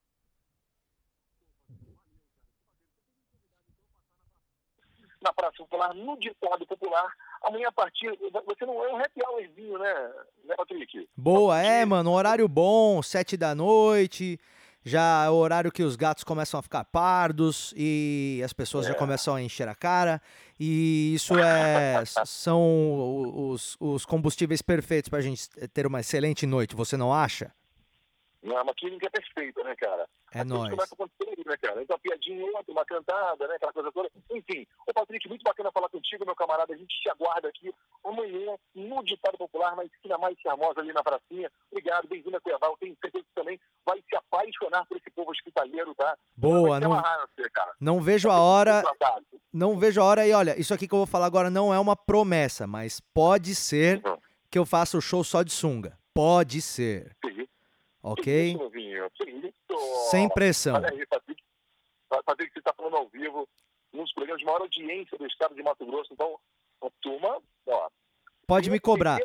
Na 5.28 5.32
Praça 5.34 5.58
Popular, 5.58 5.94
no 5.94 6.18
ditado 6.18 6.66
popular, 6.66 7.12
amanhã 7.42 7.68
a 7.68 7.72
partir. 7.72 8.10
Você 8.46 8.64
não 8.64 8.82
é 8.82 8.92
um 8.94 8.96
happy 8.96 9.20
hourzinho, 9.22 9.78
né, 9.78 10.10
né 10.44 10.54
Patrick? 10.56 11.06
Boa, 11.14 11.60
é, 11.60 11.84
mano. 11.84 12.12
Horário 12.12 12.48
bom, 12.48 13.02
sete 13.02 13.36
da 13.36 13.54
noite 13.54 14.40
já 14.88 15.24
é 15.24 15.28
o 15.28 15.34
horário 15.34 15.70
que 15.70 15.82
os 15.82 15.96
gatos 15.96 16.24
começam 16.24 16.58
a 16.58 16.62
ficar 16.62 16.82
pardos 16.84 17.74
e 17.76 18.40
as 18.42 18.54
pessoas 18.54 18.86
é. 18.86 18.88
já 18.88 18.94
começam 18.94 19.34
a 19.34 19.42
encher 19.42 19.68
a 19.68 19.74
cara. 19.74 20.20
E 20.58 21.14
isso 21.14 21.38
é 21.38 22.02
são 22.24 23.50
os, 23.50 23.76
os 23.78 24.06
combustíveis 24.06 24.62
perfeitos 24.62 25.10
para 25.10 25.18
a 25.18 25.22
gente 25.22 25.46
ter 25.74 25.86
uma 25.86 26.00
excelente 26.00 26.46
noite, 26.46 26.74
você 26.74 26.96
não 26.96 27.12
acha? 27.12 27.52
É 28.42 28.62
uma 28.62 28.74
clínica 28.74 29.10
perfeita, 29.10 29.64
né, 29.64 29.74
cara? 29.74 30.08
É 30.32 30.44
nóis. 30.44 30.70
Começa 30.70 30.94
a 30.94 30.94
acontecer, 30.94 31.42
né, 31.44 31.56
cara? 31.56 31.82
Então, 31.82 31.96
uma 31.96 32.00
piadinha 32.00 32.44
outra, 32.46 32.72
uma 32.72 32.84
cantada, 32.84 33.48
né? 33.48 33.56
Aquela 33.56 33.72
coisa 33.72 33.92
toda. 33.92 34.10
Enfim, 34.30 34.66
ô 34.86 34.92
Patrick, 34.92 35.28
muito 35.28 35.42
bacana 35.42 35.72
falar 35.72 35.88
contigo, 35.88 36.24
meu 36.24 36.36
camarada. 36.36 36.72
A 36.72 36.76
gente 36.76 37.00
te 37.00 37.10
aguarda 37.10 37.48
aqui 37.48 37.72
amanhã 38.04 38.56
no 38.74 39.02
Ditado 39.04 39.36
Popular, 39.36 39.74
na 39.74 39.84
esquina 39.84 40.16
mais 40.18 40.38
charmosa 40.40 40.80
ali 40.80 40.92
na 40.92 41.02
pracinha. 41.02 41.50
Obrigado, 41.70 42.06
bem-vindo 42.06 42.36
a 42.36 42.40
Cuiabá. 42.40 42.68
Eu 42.68 42.76
tenho 42.78 42.96
certeza 43.00 43.24
que 43.24 43.34
também 43.34 43.60
vai 43.84 44.00
se 44.08 44.16
apaixonar 44.16 44.86
por 44.86 44.96
esse 44.96 45.10
povo 45.10 45.32
hospitaleiro, 45.32 45.94
tá? 45.96 46.16
Boa, 46.36 46.78
não, 46.78 46.90
você, 46.90 47.50
não 47.80 48.00
vejo 48.00 48.30
a 48.30 48.40
hora. 48.40 48.84
Não 49.52 49.76
vejo 49.76 50.00
a 50.00 50.04
hora. 50.04 50.26
E 50.26 50.32
olha, 50.32 50.58
isso 50.60 50.72
aqui 50.72 50.86
que 50.86 50.94
eu 50.94 50.98
vou 50.98 51.06
falar 51.06 51.26
agora 51.26 51.50
não 51.50 51.74
é 51.74 51.78
uma 51.78 51.96
promessa, 51.96 52.68
mas 52.68 53.00
pode 53.00 53.54
ser 53.56 54.00
uhum. 54.06 54.16
que 54.48 54.58
eu 54.58 54.64
faça 54.64 54.96
o 54.96 55.00
show 55.00 55.24
só 55.24 55.42
de 55.42 55.50
sunga. 55.50 55.98
Pode 56.14 56.62
ser. 56.62 57.16
Sim. 57.24 57.48
Ok? 58.02 58.56
Sem 60.10 60.28
pressão. 60.28 60.76
Olha 60.76 60.90
aí, 60.90 61.06
Patrick. 61.06 61.42
Patrick, 62.24 62.52
você 62.52 62.58
está 62.58 62.72
falando 62.74 62.96
ao 62.96 63.08
vivo, 63.08 63.46
nos 63.92 64.12
programas 64.12 64.40
de 64.40 64.46
maior 64.46 64.62
audiência 64.62 65.18
do 65.18 65.26
estado 65.26 65.54
de 65.54 65.62
Mato 65.62 65.84
Grosso. 65.84 66.12
Então, 66.12 66.38
a 66.82 66.90
turma, 67.02 67.40
ó. 67.66 67.88
Pode 68.46 68.70
me 68.70 68.80
cobrar. 68.80 69.18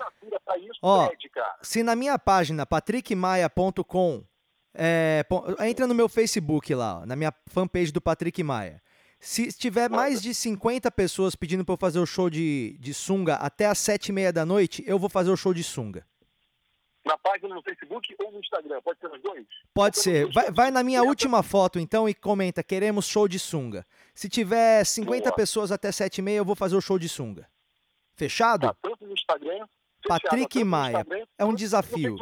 Ó, 0.82 1.10
se 1.62 1.82
na 1.82 1.96
minha 1.96 2.20
página, 2.20 2.65
patrickmaia.com, 2.65 4.24
é, 4.75 5.24
entra 5.62 5.88
no 5.88 5.96
meu 5.96 6.10
Facebook 6.10 6.75
lá, 6.75 7.00
ó, 7.00 7.06
na 7.06 7.15
minha 7.15 7.34
fanpage 7.48 7.92
do 7.92 8.01
Patrick 8.01 8.44
Maia. 8.44 8.82
Se 9.20 9.53
tiver 9.53 9.89
mais 9.89 10.22
de 10.22 10.34
50 10.34 10.92
pessoas 10.92 11.34
pedindo 11.34 11.63
para 11.63 11.74
eu 11.74 11.77
fazer 11.77 12.00
o 12.00 12.06
show 12.06 12.30
de, 12.30 12.77
de 12.77 12.94
sunga 12.94 13.36
até 13.36 13.65
as 13.65 13.77
7 13.77 14.10
e 14.10 14.12
meia 14.12 14.34
da 14.34 14.46
noite, 14.46 14.84
eu 14.86 15.00
vou 15.00 15.10
fazer 15.10 15.32
o 15.32 15.38
show 15.38 15.53
de 15.53 15.63
sunga. 15.63 16.06
Na 17.13 17.17
página 17.20 17.53
no 17.53 17.62
Facebook 17.62 18.15
ou 18.17 18.32
no 18.32 18.39
Instagram? 18.39 18.82
Pode 18.82 19.00
ser 19.00 19.08
nos 19.08 19.22
dois? 19.22 19.46
Pode 19.72 20.00
ser. 20.00 20.34
Vai, 20.34 20.51
vai, 20.51 20.72
na 20.72 20.82
minha 20.82 21.03
última 21.03 21.43
foto, 21.43 21.77
então, 21.77 22.10
e 22.10 22.13
comenta: 22.15 22.63
queremos 22.63 23.05
show 23.05 23.27
de 23.27 23.38
sunga. 23.38 23.86
Se 24.15 24.27
tiver 24.27 24.84
50 24.84 25.22
Boa. 25.22 25.36
pessoas 25.36 25.72
até 25.72 25.89
7h30, 25.89 26.32
eu 26.32 26.43
vou 26.43 26.55
fazer 26.55 26.75
o 26.75 26.82
show 26.82 26.98
de 26.98 27.08
sunga. 27.08 27.48
Fechado? 28.15 28.65
Tá, 28.65 28.75
tanto 28.82 29.05
no 29.05 29.13
Instagram. 29.13 29.67
Patrick 30.08 30.53
fechado, 30.53 30.65
Maia. 30.65 30.98
Instagram, 31.01 31.25
é 31.38 31.46
um 31.46 31.53
desafio. 31.53 32.15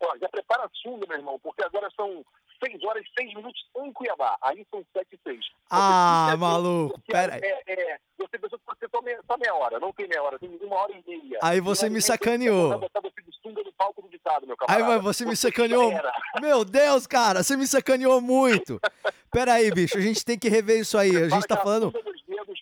Ó, 0.00 0.16
já 0.18 0.28
prepara 0.30 0.64
a 0.64 0.70
sunga, 0.72 1.06
meu 1.06 1.18
irmão, 1.18 1.38
porque 1.38 1.62
agora 1.62 1.90
são 1.94 2.24
6 2.64 2.84
horas 2.84 3.04
e 3.04 3.22
6 3.22 3.34
minutos 3.34 3.60
em 3.76 3.92
Cuiabá. 3.92 4.36
Aí 4.42 4.66
são 4.70 4.84
7 4.96 5.08
e 5.12 5.18
6. 5.22 5.40
Ah, 5.70 6.34
maluco, 6.38 7.00
pera 7.06 7.34
aí. 7.34 7.40
É, 7.42 7.72
é, 7.72 7.98
você 8.18 8.38
pensou 8.38 8.58
que 8.58 8.64
você 8.66 8.88
só 8.90 9.02
meia, 9.02 9.20
só 9.26 9.36
meia 9.36 9.54
hora, 9.54 9.78
não 9.78 9.92
tem 9.92 10.08
meia 10.08 10.22
hora, 10.22 10.38
tem 10.38 10.58
uma 10.62 10.76
hora 10.76 10.92
e 10.92 11.02
meia. 11.06 11.38
Aí 11.42 11.60
você 11.60 11.90
me 11.90 12.00
sacaneou. 12.00 12.80
Aí, 14.68 14.82
mas 14.82 15.02
você 15.02 15.26
me 15.26 15.36
sacaneou. 15.36 15.92
Meu 16.40 16.64
Deus, 16.64 17.06
cara, 17.06 17.42
você 17.42 17.56
me 17.56 17.66
sacaneou 17.66 18.20
muito. 18.20 18.80
Pera 19.30 19.54
aí, 19.54 19.70
bicho, 19.70 19.98
a 19.98 20.00
gente 20.00 20.24
tem 20.24 20.38
que 20.38 20.48
rever 20.48 20.80
isso 20.80 20.96
aí. 20.96 21.16
A 21.16 21.28
gente 21.28 21.46
tá 21.46 21.56
falando. 21.56 21.92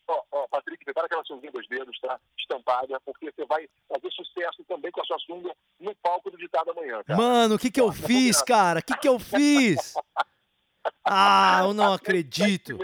Ó, 0.09 0.23
ó, 0.33 0.49
Patrick, 0.49 0.85
prepara 0.85 1.07
aquela 1.07 1.25
sunguinha 1.25 1.53
dos 1.53 1.67
dedos, 1.69 1.99
tá? 2.01 2.19
Estampada, 2.39 3.01
porque 3.01 3.31
você 3.31 3.45
vai 3.47 3.69
fazer 3.89 4.11
sucesso 4.11 4.65
também 4.65 4.91
com 4.91 5.01
a 5.01 5.05
sua 5.05 5.19
sunga 5.21 5.55
no 5.81 5.95
palco 5.97 6.22
ditado 6.43 6.71
amanhã, 6.71 7.03
cara. 7.05 7.17
Mano, 7.19 7.55
o 7.55 7.59
que 7.59 7.71
que 7.71 7.81
eu 7.81 7.93
fiz, 7.93 8.43
cara? 8.43 8.81
O 8.81 8.83
que 8.83 8.97
que 8.97 9.09
eu 9.09 9.19
fiz? 9.19 9.95
Ah, 11.05 11.61
eu 11.65 11.73
não 11.75 11.93
acredito. 11.93 12.77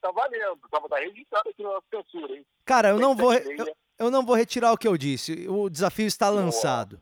Tá 0.00 0.10
valendo. 0.12 0.58
Tava 0.70 0.88
tá 0.88 0.96
registrado 0.98 1.48
aqui 1.50 1.62
na 1.62 1.80
censura, 1.92 2.36
hein? 2.36 2.46
Cara, 2.64 2.90
eu 2.90 2.98
não 2.98 3.14
vou. 3.14 3.34
Eu, 3.34 3.74
eu 3.98 4.10
não 4.10 4.24
vou 4.24 4.34
retirar 4.36 4.72
o 4.72 4.78
que 4.78 4.86
eu 4.88 4.96
disse. 4.96 5.46
O 5.48 5.68
desafio 5.68 6.06
está 6.06 6.28
lançado. 6.30 7.00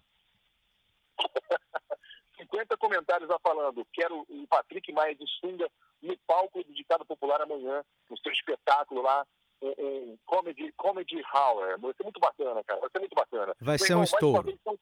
50 2.38 2.76
comentários 2.76 3.28
já 3.28 3.38
falando. 3.40 3.86
Quero 3.92 4.24
o 4.28 4.46
Patrick 4.48 4.92
Maia 4.92 5.14
de 5.14 5.26
Sunga 5.40 5.68
no 6.02 6.16
palco 6.26 6.62
do 6.64 6.72
Ditado 6.72 7.04
Popular 7.04 7.40
amanhã, 7.42 7.84
no 8.08 8.16
seu 8.18 8.32
espetáculo 8.32 9.02
lá, 9.02 9.26
um, 9.60 10.16
comedy, 10.24 10.72
comedy 10.76 11.22
hour. 11.34 11.78
Vai 11.78 11.92
ser 11.94 12.02
muito 12.04 12.20
bacana, 12.20 12.62
cara. 12.64 12.80
Vai 12.80 12.90
ser 12.90 12.98
muito 13.00 13.14
bacana. 13.14 13.54
Vai 13.60 13.78
ser 13.78 13.94
um 13.94 14.02
estouro. 14.02 14.42
fazer- 14.42 14.78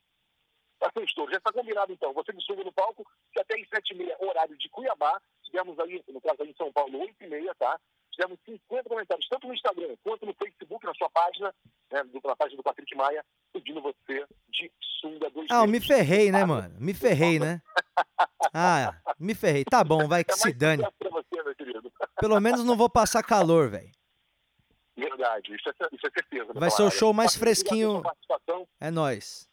Vai 0.79 0.91
ser 0.93 1.01
um 1.01 1.05
estouro. 1.05 1.31
Já 1.33 1.39
está 1.39 1.53
combinado, 1.53 1.93
então. 1.93 2.13
Você 2.13 2.33
de 2.33 2.45
Sunga 2.45 2.63
no 2.63 2.73
palco, 2.73 3.05
que 3.33 3.41
até 3.41 3.55
às 3.55 3.67
7h30, 3.69 4.15
horário 4.21 4.57
de 4.59 4.69
Cuiabá. 4.69 5.21
Tivemos 5.43 5.79
aí, 5.81 6.03
no 6.09 6.21
caso 6.21 6.43
aí 6.43 6.51
em 6.51 6.55
São 6.57 6.71
Paulo, 6.73 6.99
8h30, 7.01 7.55
tá? 7.67 7.81
Tivemos 8.13 8.39
50 8.47 8.89
comentários, 8.89 9.29
tanto 9.29 9.47
no 9.47 9.55
Instagram 9.55 9.95
quanto 10.03 10.25
no 10.25 10.35
Facebook, 10.35 10.87
na 10.87 10.95
sua 10.95 11.11
página, 11.11 11.55
né, 11.93 12.03
na 12.25 12.37
página 12.37 12.57
do 12.57 12.63
Patrick 12.63 12.95
Maia, 12.97 13.23
pedindo 13.53 13.83
você 13.83 14.25
de 14.49 14.73
sunga 15.01 15.29
dois 15.31 15.47
Ah, 15.51 15.65
eu 15.65 15.69
me 15.69 15.81
ferrei, 15.81 16.33
né, 16.33 16.45
mano? 16.45 16.75
Me 16.81 16.95
ferrei, 16.95 17.39
né? 17.41 17.61
Ah, 18.55 18.99
me 19.19 19.35
ferrei. 19.35 19.65
Tá 19.65 19.85
bom, 19.85 20.09
vai 20.09 20.25
que 20.25 20.33
É 20.33 20.37
se 20.37 20.53
dane. 20.55 20.83
você. 20.83 21.27
Pelo 22.19 22.41
menos 22.41 22.65
não 22.65 22.77
vou 22.77 22.89
passar 22.89 23.23
calor, 23.23 23.69
velho. 23.69 23.91
Verdade, 24.97 25.55
isso 25.55 25.69
é, 25.69 25.73
isso 25.93 26.07
é 26.07 26.11
certeza. 26.11 26.53
meu 26.53 26.61
Vai 26.61 26.71
ser 26.71 26.83
o 26.83 26.91
show 26.91 27.13
mais 27.13 27.37
fresquinho. 27.37 28.03
É 28.81 28.91
nóis. 28.91 29.47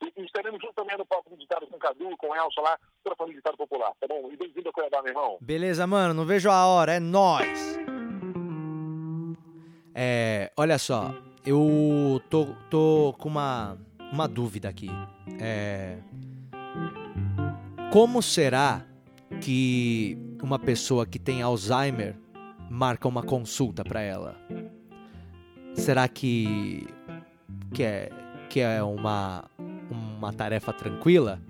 E, 0.00 0.20
e 0.20 0.24
estaremos 0.24 0.58
juntos 0.60 0.74
também 0.76 0.96
no 0.96 1.04
palco 1.04 1.28
do 1.28 1.36
ditado 1.36 1.66
com 1.66 1.76
o 1.76 1.78
Cadu, 1.78 2.16
com 2.16 2.28
o 2.28 2.34
Elson 2.34 2.62
lá, 2.62 2.78
toda 3.04 3.12
a 3.14 3.16
família 3.16 3.36
do 3.36 3.42
ditado 3.42 3.56
popular, 3.58 3.92
tá 4.00 4.06
bom? 4.06 4.30
E 4.32 4.36
bem-vindo 4.36 4.70
a 4.70 4.72
Cuiabá, 4.72 5.02
meu 5.02 5.10
irmão. 5.10 5.37
Beleza, 5.48 5.86
mano? 5.86 6.12
Não 6.12 6.26
vejo 6.26 6.50
a 6.50 6.66
hora. 6.66 6.92
É 6.92 7.00
nóis. 7.00 7.78
É, 9.94 10.52
olha 10.54 10.78
só. 10.78 11.14
Eu 11.42 12.20
tô, 12.28 12.48
tô 12.68 13.14
com 13.18 13.30
uma, 13.30 13.78
uma 14.12 14.28
dúvida 14.28 14.68
aqui. 14.68 14.90
É, 15.40 16.00
como 17.90 18.20
será 18.20 18.84
que 19.40 20.18
uma 20.42 20.58
pessoa 20.58 21.06
que 21.06 21.18
tem 21.18 21.40
Alzheimer 21.40 22.14
marca 22.68 23.08
uma 23.08 23.22
consulta 23.22 23.82
pra 23.82 24.02
ela? 24.02 24.36
Será 25.72 26.06
que, 26.08 26.86
que, 27.72 27.82
é, 27.82 28.10
que 28.50 28.60
é 28.60 28.82
uma, 28.82 29.46
uma 29.88 30.30
tarefa 30.30 30.74
tranquila? 30.74 31.40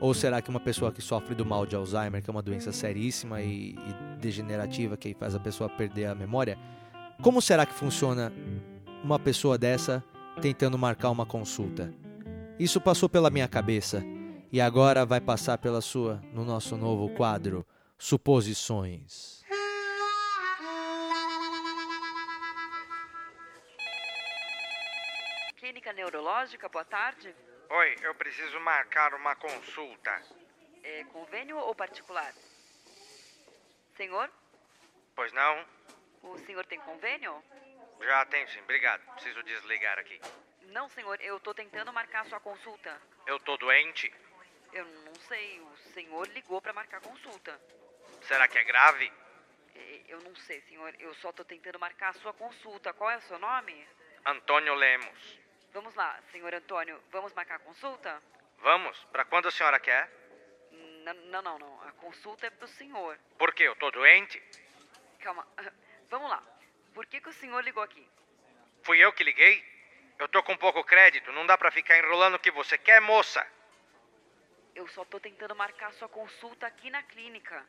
Ou 0.00 0.14
será 0.14 0.40
que 0.40 0.48
uma 0.48 0.58
pessoa 0.58 0.90
que 0.90 1.02
sofre 1.02 1.34
do 1.34 1.44
mal 1.44 1.66
de 1.66 1.76
Alzheimer, 1.76 2.22
que 2.22 2.30
é 2.30 2.32
uma 2.32 2.40
doença 2.42 2.72
seríssima 2.72 3.42
e, 3.42 3.74
e 3.74 4.16
degenerativa 4.18 4.96
que 4.96 5.14
faz 5.14 5.34
a 5.34 5.38
pessoa 5.38 5.68
perder 5.68 6.06
a 6.06 6.14
memória, 6.14 6.58
como 7.22 7.42
será 7.42 7.66
que 7.66 7.74
funciona 7.74 8.32
uma 9.04 9.18
pessoa 9.18 9.58
dessa 9.58 10.02
tentando 10.40 10.78
marcar 10.78 11.10
uma 11.10 11.26
consulta? 11.26 11.92
Isso 12.58 12.80
passou 12.80 13.10
pela 13.10 13.28
minha 13.28 13.46
cabeça 13.46 14.02
e 14.50 14.58
agora 14.58 15.04
vai 15.04 15.20
passar 15.20 15.58
pela 15.58 15.82
sua 15.82 16.22
no 16.32 16.44
nosso 16.44 16.76
novo 16.78 17.10
quadro 17.10 17.66
Suposições. 17.98 19.42
Clínica 25.58 25.92
neurológica, 25.92 26.66
boa 26.70 26.84
tarde. 26.86 27.34
Oi, 27.70 27.96
eu 28.02 28.14
preciso 28.14 28.58
marcar 28.60 29.14
uma 29.14 29.36
consulta. 29.36 30.22
É 30.82 31.04
convênio 31.04 31.56
ou 31.56 31.74
particular? 31.74 32.32
Senhor, 33.96 34.30
Pois 35.14 35.32
não? 35.32 35.66
o 36.22 36.38
senhor 36.46 36.64
tem 36.66 36.80
convênio? 36.80 37.42
Já 38.00 38.24
tenho 38.26 38.48
sim, 38.48 38.60
obrigado. 38.60 39.02
Preciso 39.14 39.42
desligar 39.42 39.98
aqui. 39.98 40.20
Não, 40.62 40.88
senhor, 40.90 41.20
eu 41.20 41.38
tô 41.40 41.52
tentando 41.52 41.92
marcar 41.92 42.24
sua 42.26 42.40
consulta. 42.40 43.00
Eu 43.26 43.38
tô 43.40 43.56
doente? 43.56 44.12
Eu 44.72 44.84
não 44.86 45.14
sei, 45.28 45.60
o 45.60 45.76
senhor 45.92 46.26
ligou 46.28 46.60
pra 46.62 46.72
marcar 46.72 47.00
consulta. 47.00 47.60
Será 48.22 48.48
que 48.48 48.58
é 48.58 48.64
grave? 48.64 49.12
É, 49.74 50.00
Eu 50.08 50.20
não 50.22 50.34
sei, 50.34 50.60
senhor, 50.62 50.94
eu 50.98 51.14
só 51.14 51.32
tô 51.32 51.44
tentando 51.44 51.78
marcar 51.78 52.10
a 52.10 52.14
sua 52.14 52.32
consulta. 52.32 52.92
Qual 52.92 53.10
é 53.10 53.16
o 53.16 53.22
seu 53.22 53.38
nome? 53.38 53.86
Antônio 54.24 54.74
Lemos. 54.74 55.39
Vamos 55.72 55.94
lá, 55.94 56.18
senhor 56.32 56.52
Antônio, 56.54 57.00
vamos 57.10 57.32
marcar 57.32 57.56
a 57.56 57.58
consulta? 57.60 58.20
Vamos? 58.58 58.98
Pra 59.12 59.24
quando 59.24 59.48
a 59.48 59.50
senhora 59.50 59.78
quer? 59.78 60.10
N- 60.72 61.12
Não, 61.30 61.42
não, 61.42 61.58
não, 61.58 61.82
a 61.82 61.92
consulta 61.92 62.46
é 62.46 62.50
pro 62.50 62.66
senhor. 62.68 63.18
Por 63.38 63.54
quê? 63.54 63.64
Eu 63.64 63.76
tô 63.76 63.90
doente? 63.90 64.42
Calma, 65.20 65.46
vamos 66.10 66.28
lá. 66.28 66.42
Por 66.92 67.06
que, 67.06 67.20
que 67.20 67.28
o 67.28 67.32
senhor 67.32 67.62
ligou 67.62 67.82
aqui? 67.82 68.06
Fui 68.82 68.98
eu 68.98 69.12
que 69.12 69.22
liguei? 69.22 69.64
Eu 70.18 70.28
tô 70.28 70.42
com 70.42 70.56
pouco 70.56 70.82
crédito, 70.84 71.32
não 71.32 71.46
dá 71.46 71.56
pra 71.56 71.70
ficar 71.70 71.96
enrolando 71.98 72.34
o 72.34 72.38
que 72.38 72.50
você 72.50 72.76
quer, 72.76 73.00
moça. 73.00 73.46
Eu 74.74 74.86
só 74.88 75.04
tô 75.04 75.18
tentando 75.20 75.54
marcar 75.54 75.92
sua 75.94 76.08
consulta 76.08 76.66
aqui 76.66 76.90
na 76.90 77.02
clínica. 77.02 77.64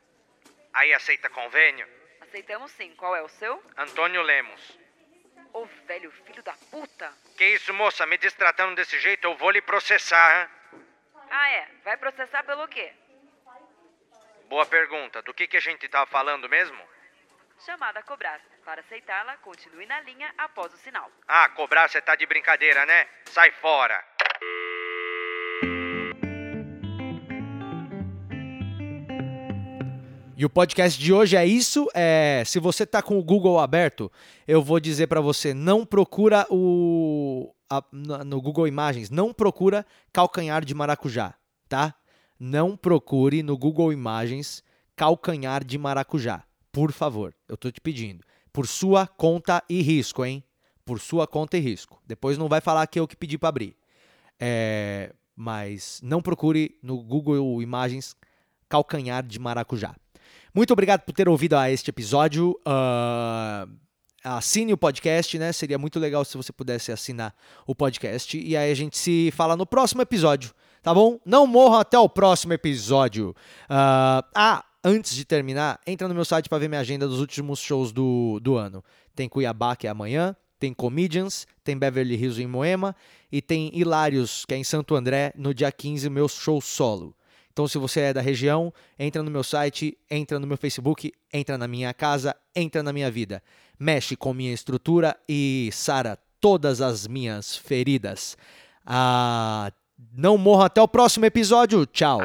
Aí 0.72 0.92
aceita 0.92 1.30
convênio? 1.30 1.88
Aceitamos 2.20 2.70
sim. 2.72 2.94
Qual 2.96 3.14
é 3.16 3.22
o 3.22 3.28
seu? 3.28 3.62
Antônio 3.76 4.22
Lemos. 4.22 4.78
Ô 5.52 5.66
velho 5.86 6.10
filho 6.10 6.42
da 6.42 6.54
puta! 6.70 7.12
Que 7.36 7.44
isso, 7.44 7.72
moça? 7.74 8.06
Me 8.06 8.16
destratando 8.16 8.74
desse 8.74 8.98
jeito, 8.98 9.24
eu 9.26 9.36
vou 9.36 9.50
lhe 9.50 9.60
processar, 9.60 10.42
hein? 10.42 10.80
Ah, 11.30 11.50
é? 11.50 11.68
Vai 11.84 11.96
processar 11.96 12.42
pelo 12.44 12.66
quê? 12.68 12.92
Boa 14.48 14.66
pergunta. 14.66 15.22
Do 15.22 15.32
que, 15.32 15.46
que 15.46 15.56
a 15.56 15.60
gente 15.60 15.88
tava 15.88 16.06
falando 16.06 16.48
mesmo? 16.48 16.78
Chamada 17.64 18.00
a 18.00 18.02
cobrar. 18.02 18.40
Para 18.64 18.80
aceitá-la, 18.80 19.36
continue 19.38 19.86
na 19.86 20.00
linha 20.00 20.32
após 20.38 20.72
o 20.72 20.76
sinal. 20.76 21.10
Ah, 21.26 21.48
cobrar 21.50 21.88
você 21.88 22.00
tá 22.00 22.14
de 22.14 22.26
brincadeira, 22.26 22.86
né? 22.86 23.08
Sai 23.26 23.50
fora. 23.52 24.04
E 30.42 30.44
o 30.44 30.50
podcast 30.50 31.00
de 31.00 31.12
hoje 31.12 31.36
é 31.36 31.46
isso. 31.46 31.88
É, 31.94 32.42
se 32.44 32.58
você 32.58 32.84
tá 32.84 33.00
com 33.00 33.16
o 33.16 33.22
Google 33.22 33.60
aberto, 33.60 34.10
eu 34.44 34.60
vou 34.60 34.80
dizer 34.80 35.06
para 35.06 35.20
você, 35.20 35.54
não 35.54 35.86
procura 35.86 36.44
o 36.50 37.54
a- 37.70 37.84
no 37.92 38.40
Google 38.42 38.66
Imagens, 38.66 39.08
não 39.08 39.32
procura 39.32 39.86
calcanhar 40.12 40.64
de 40.64 40.74
maracujá, 40.74 41.32
tá? 41.68 41.94
Não 42.40 42.76
procure 42.76 43.40
no 43.40 43.56
Google 43.56 43.92
Imagens 43.92 44.64
calcanhar 44.96 45.62
de 45.62 45.78
maracujá, 45.78 46.42
por 46.72 46.90
favor. 46.90 47.32
Eu 47.48 47.56
tô 47.56 47.70
te 47.70 47.80
pedindo, 47.80 48.24
por 48.52 48.66
sua 48.66 49.06
conta 49.06 49.62
e 49.70 49.80
risco, 49.80 50.24
hein? 50.24 50.42
Por 50.84 50.98
sua 50.98 51.24
conta 51.24 51.56
e 51.56 51.60
risco. 51.60 52.02
Depois 52.04 52.36
não 52.36 52.48
vai 52.48 52.60
falar 52.60 52.84
que 52.88 52.98
eu 52.98 53.06
que 53.06 53.14
pedi 53.14 53.38
para 53.38 53.48
abrir. 53.50 53.76
É, 54.40 55.12
mas 55.36 56.00
não 56.02 56.20
procure 56.20 56.76
no 56.82 57.00
Google 57.00 57.62
Imagens 57.62 58.16
calcanhar 58.68 59.24
de 59.24 59.38
maracujá. 59.38 59.94
Muito 60.54 60.70
obrigado 60.74 61.00
por 61.00 61.12
ter 61.14 61.30
ouvido 61.30 61.56
a 61.56 61.70
este 61.70 61.88
episódio. 61.88 62.60
Ah, 62.66 63.66
assine 64.22 64.74
o 64.74 64.76
podcast, 64.76 65.38
né? 65.38 65.50
Seria 65.50 65.78
muito 65.78 65.98
legal 65.98 66.26
se 66.26 66.36
você 66.36 66.52
pudesse 66.52 66.92
assinar 66.92 67.34
o 67.66 67.74
podcast. 67.74 68.38
E 68.38 68.54
aí 68.54 68.70
a 68.70 68.74
gente 68.74 68.98
se 68.98 69.30
fala 69.34 69.56
no 69.56 69.64
próximo 69.64 70.02
episódio, 70.02 70.52
tá 70.82 70.92
bom? 70.92 71.18
Não 71.24 71.46
morram 71.46 71.78
até 71.78 71.98
o 71.98 72.06
próximo 72.06 72.52
episódio. 72.52 73.34
Ah, 73.66 74.22
ah, 74.34 74.64
antes 74.84 75.14
de 75.14 75.24
terminar, 75.24 75.80
entra 75.86 76.06
no 76.06 76.14
meu 76.14 76.24
site 76.24 76.50
para 76.50 76.58
ver 76.58 76.68
minha 76.68 76.82
agenda 76.82 77.08
dos 77.08 77.18
últimos 77.18 77.58
shows 77.58 77.90
do, 77.90 78.38
do 78.40 78.54
ano. 78.54 78.84
Tem 79.14 79.30
Cuiabá, 79.30 79.74
que 79.74 79.86
é 79.86 79.90
amanhã. 79.90 80.36
Tem 80.58 80.74
Comedians, 80.74 81.46
tem 81.64 81.78
Beverly 81.78 82.14
Hills 82.14 82.40
em 82.40 82.46
Moema 82.46 82.94
e 83.32 83.40
tem 83.40 83.70
Hilários, 83.74 84.44
que 84.46 84.54
é 84.54 84.56
em 84.58 84.62
Santo 84.62 84.94
André, 84.94 85.32
no 85.34 85.52
dia 85.52 85.72
15, 85.72 86.08
meu 86.08 86.28
show 86.28 86.60
solo. 86.60 87.16
Então, 87.52 87.68
se 87.68 87.76
você 87.76 88.00
é 88.00 88.12
da 88.14 88.20
região, 88.22 88.72
entra 88.98 89.22
no 89.22 89.30
meu 89.30 89.44
site, 89.44 89.96
entra 90.10 90.40
no 90.40 90.46
meu 90.46 90.56
Facebook, 90.56 91.12
entra 91.32 91.58
na 91.58 91.68
minha 91.68 91.92
casa, 91.92 92.34
entra 92.56 92.82
na 92.82 92.92
minha 92.92 93.10
vida. 93.10 93.42
Mexe 93.78 94.16
com 94.16 94.32
minha 94.32 94.52
estrutura 94.52 95.14
e 95.28 95.68
sara 95.72 96.18
todas 96.40 96.80
as 96.80 97.06
minhas 97.06 97.54
feridas. 97.54 98.36
Ah, 98.86 99.70
não 100.16 100.38
morra 100.38 100.66
até 100.66 100.80
o 100.80 100.88
próximo 100.88 101.26
episódio. 101.26 101.84
Tchau. 101.84 102.20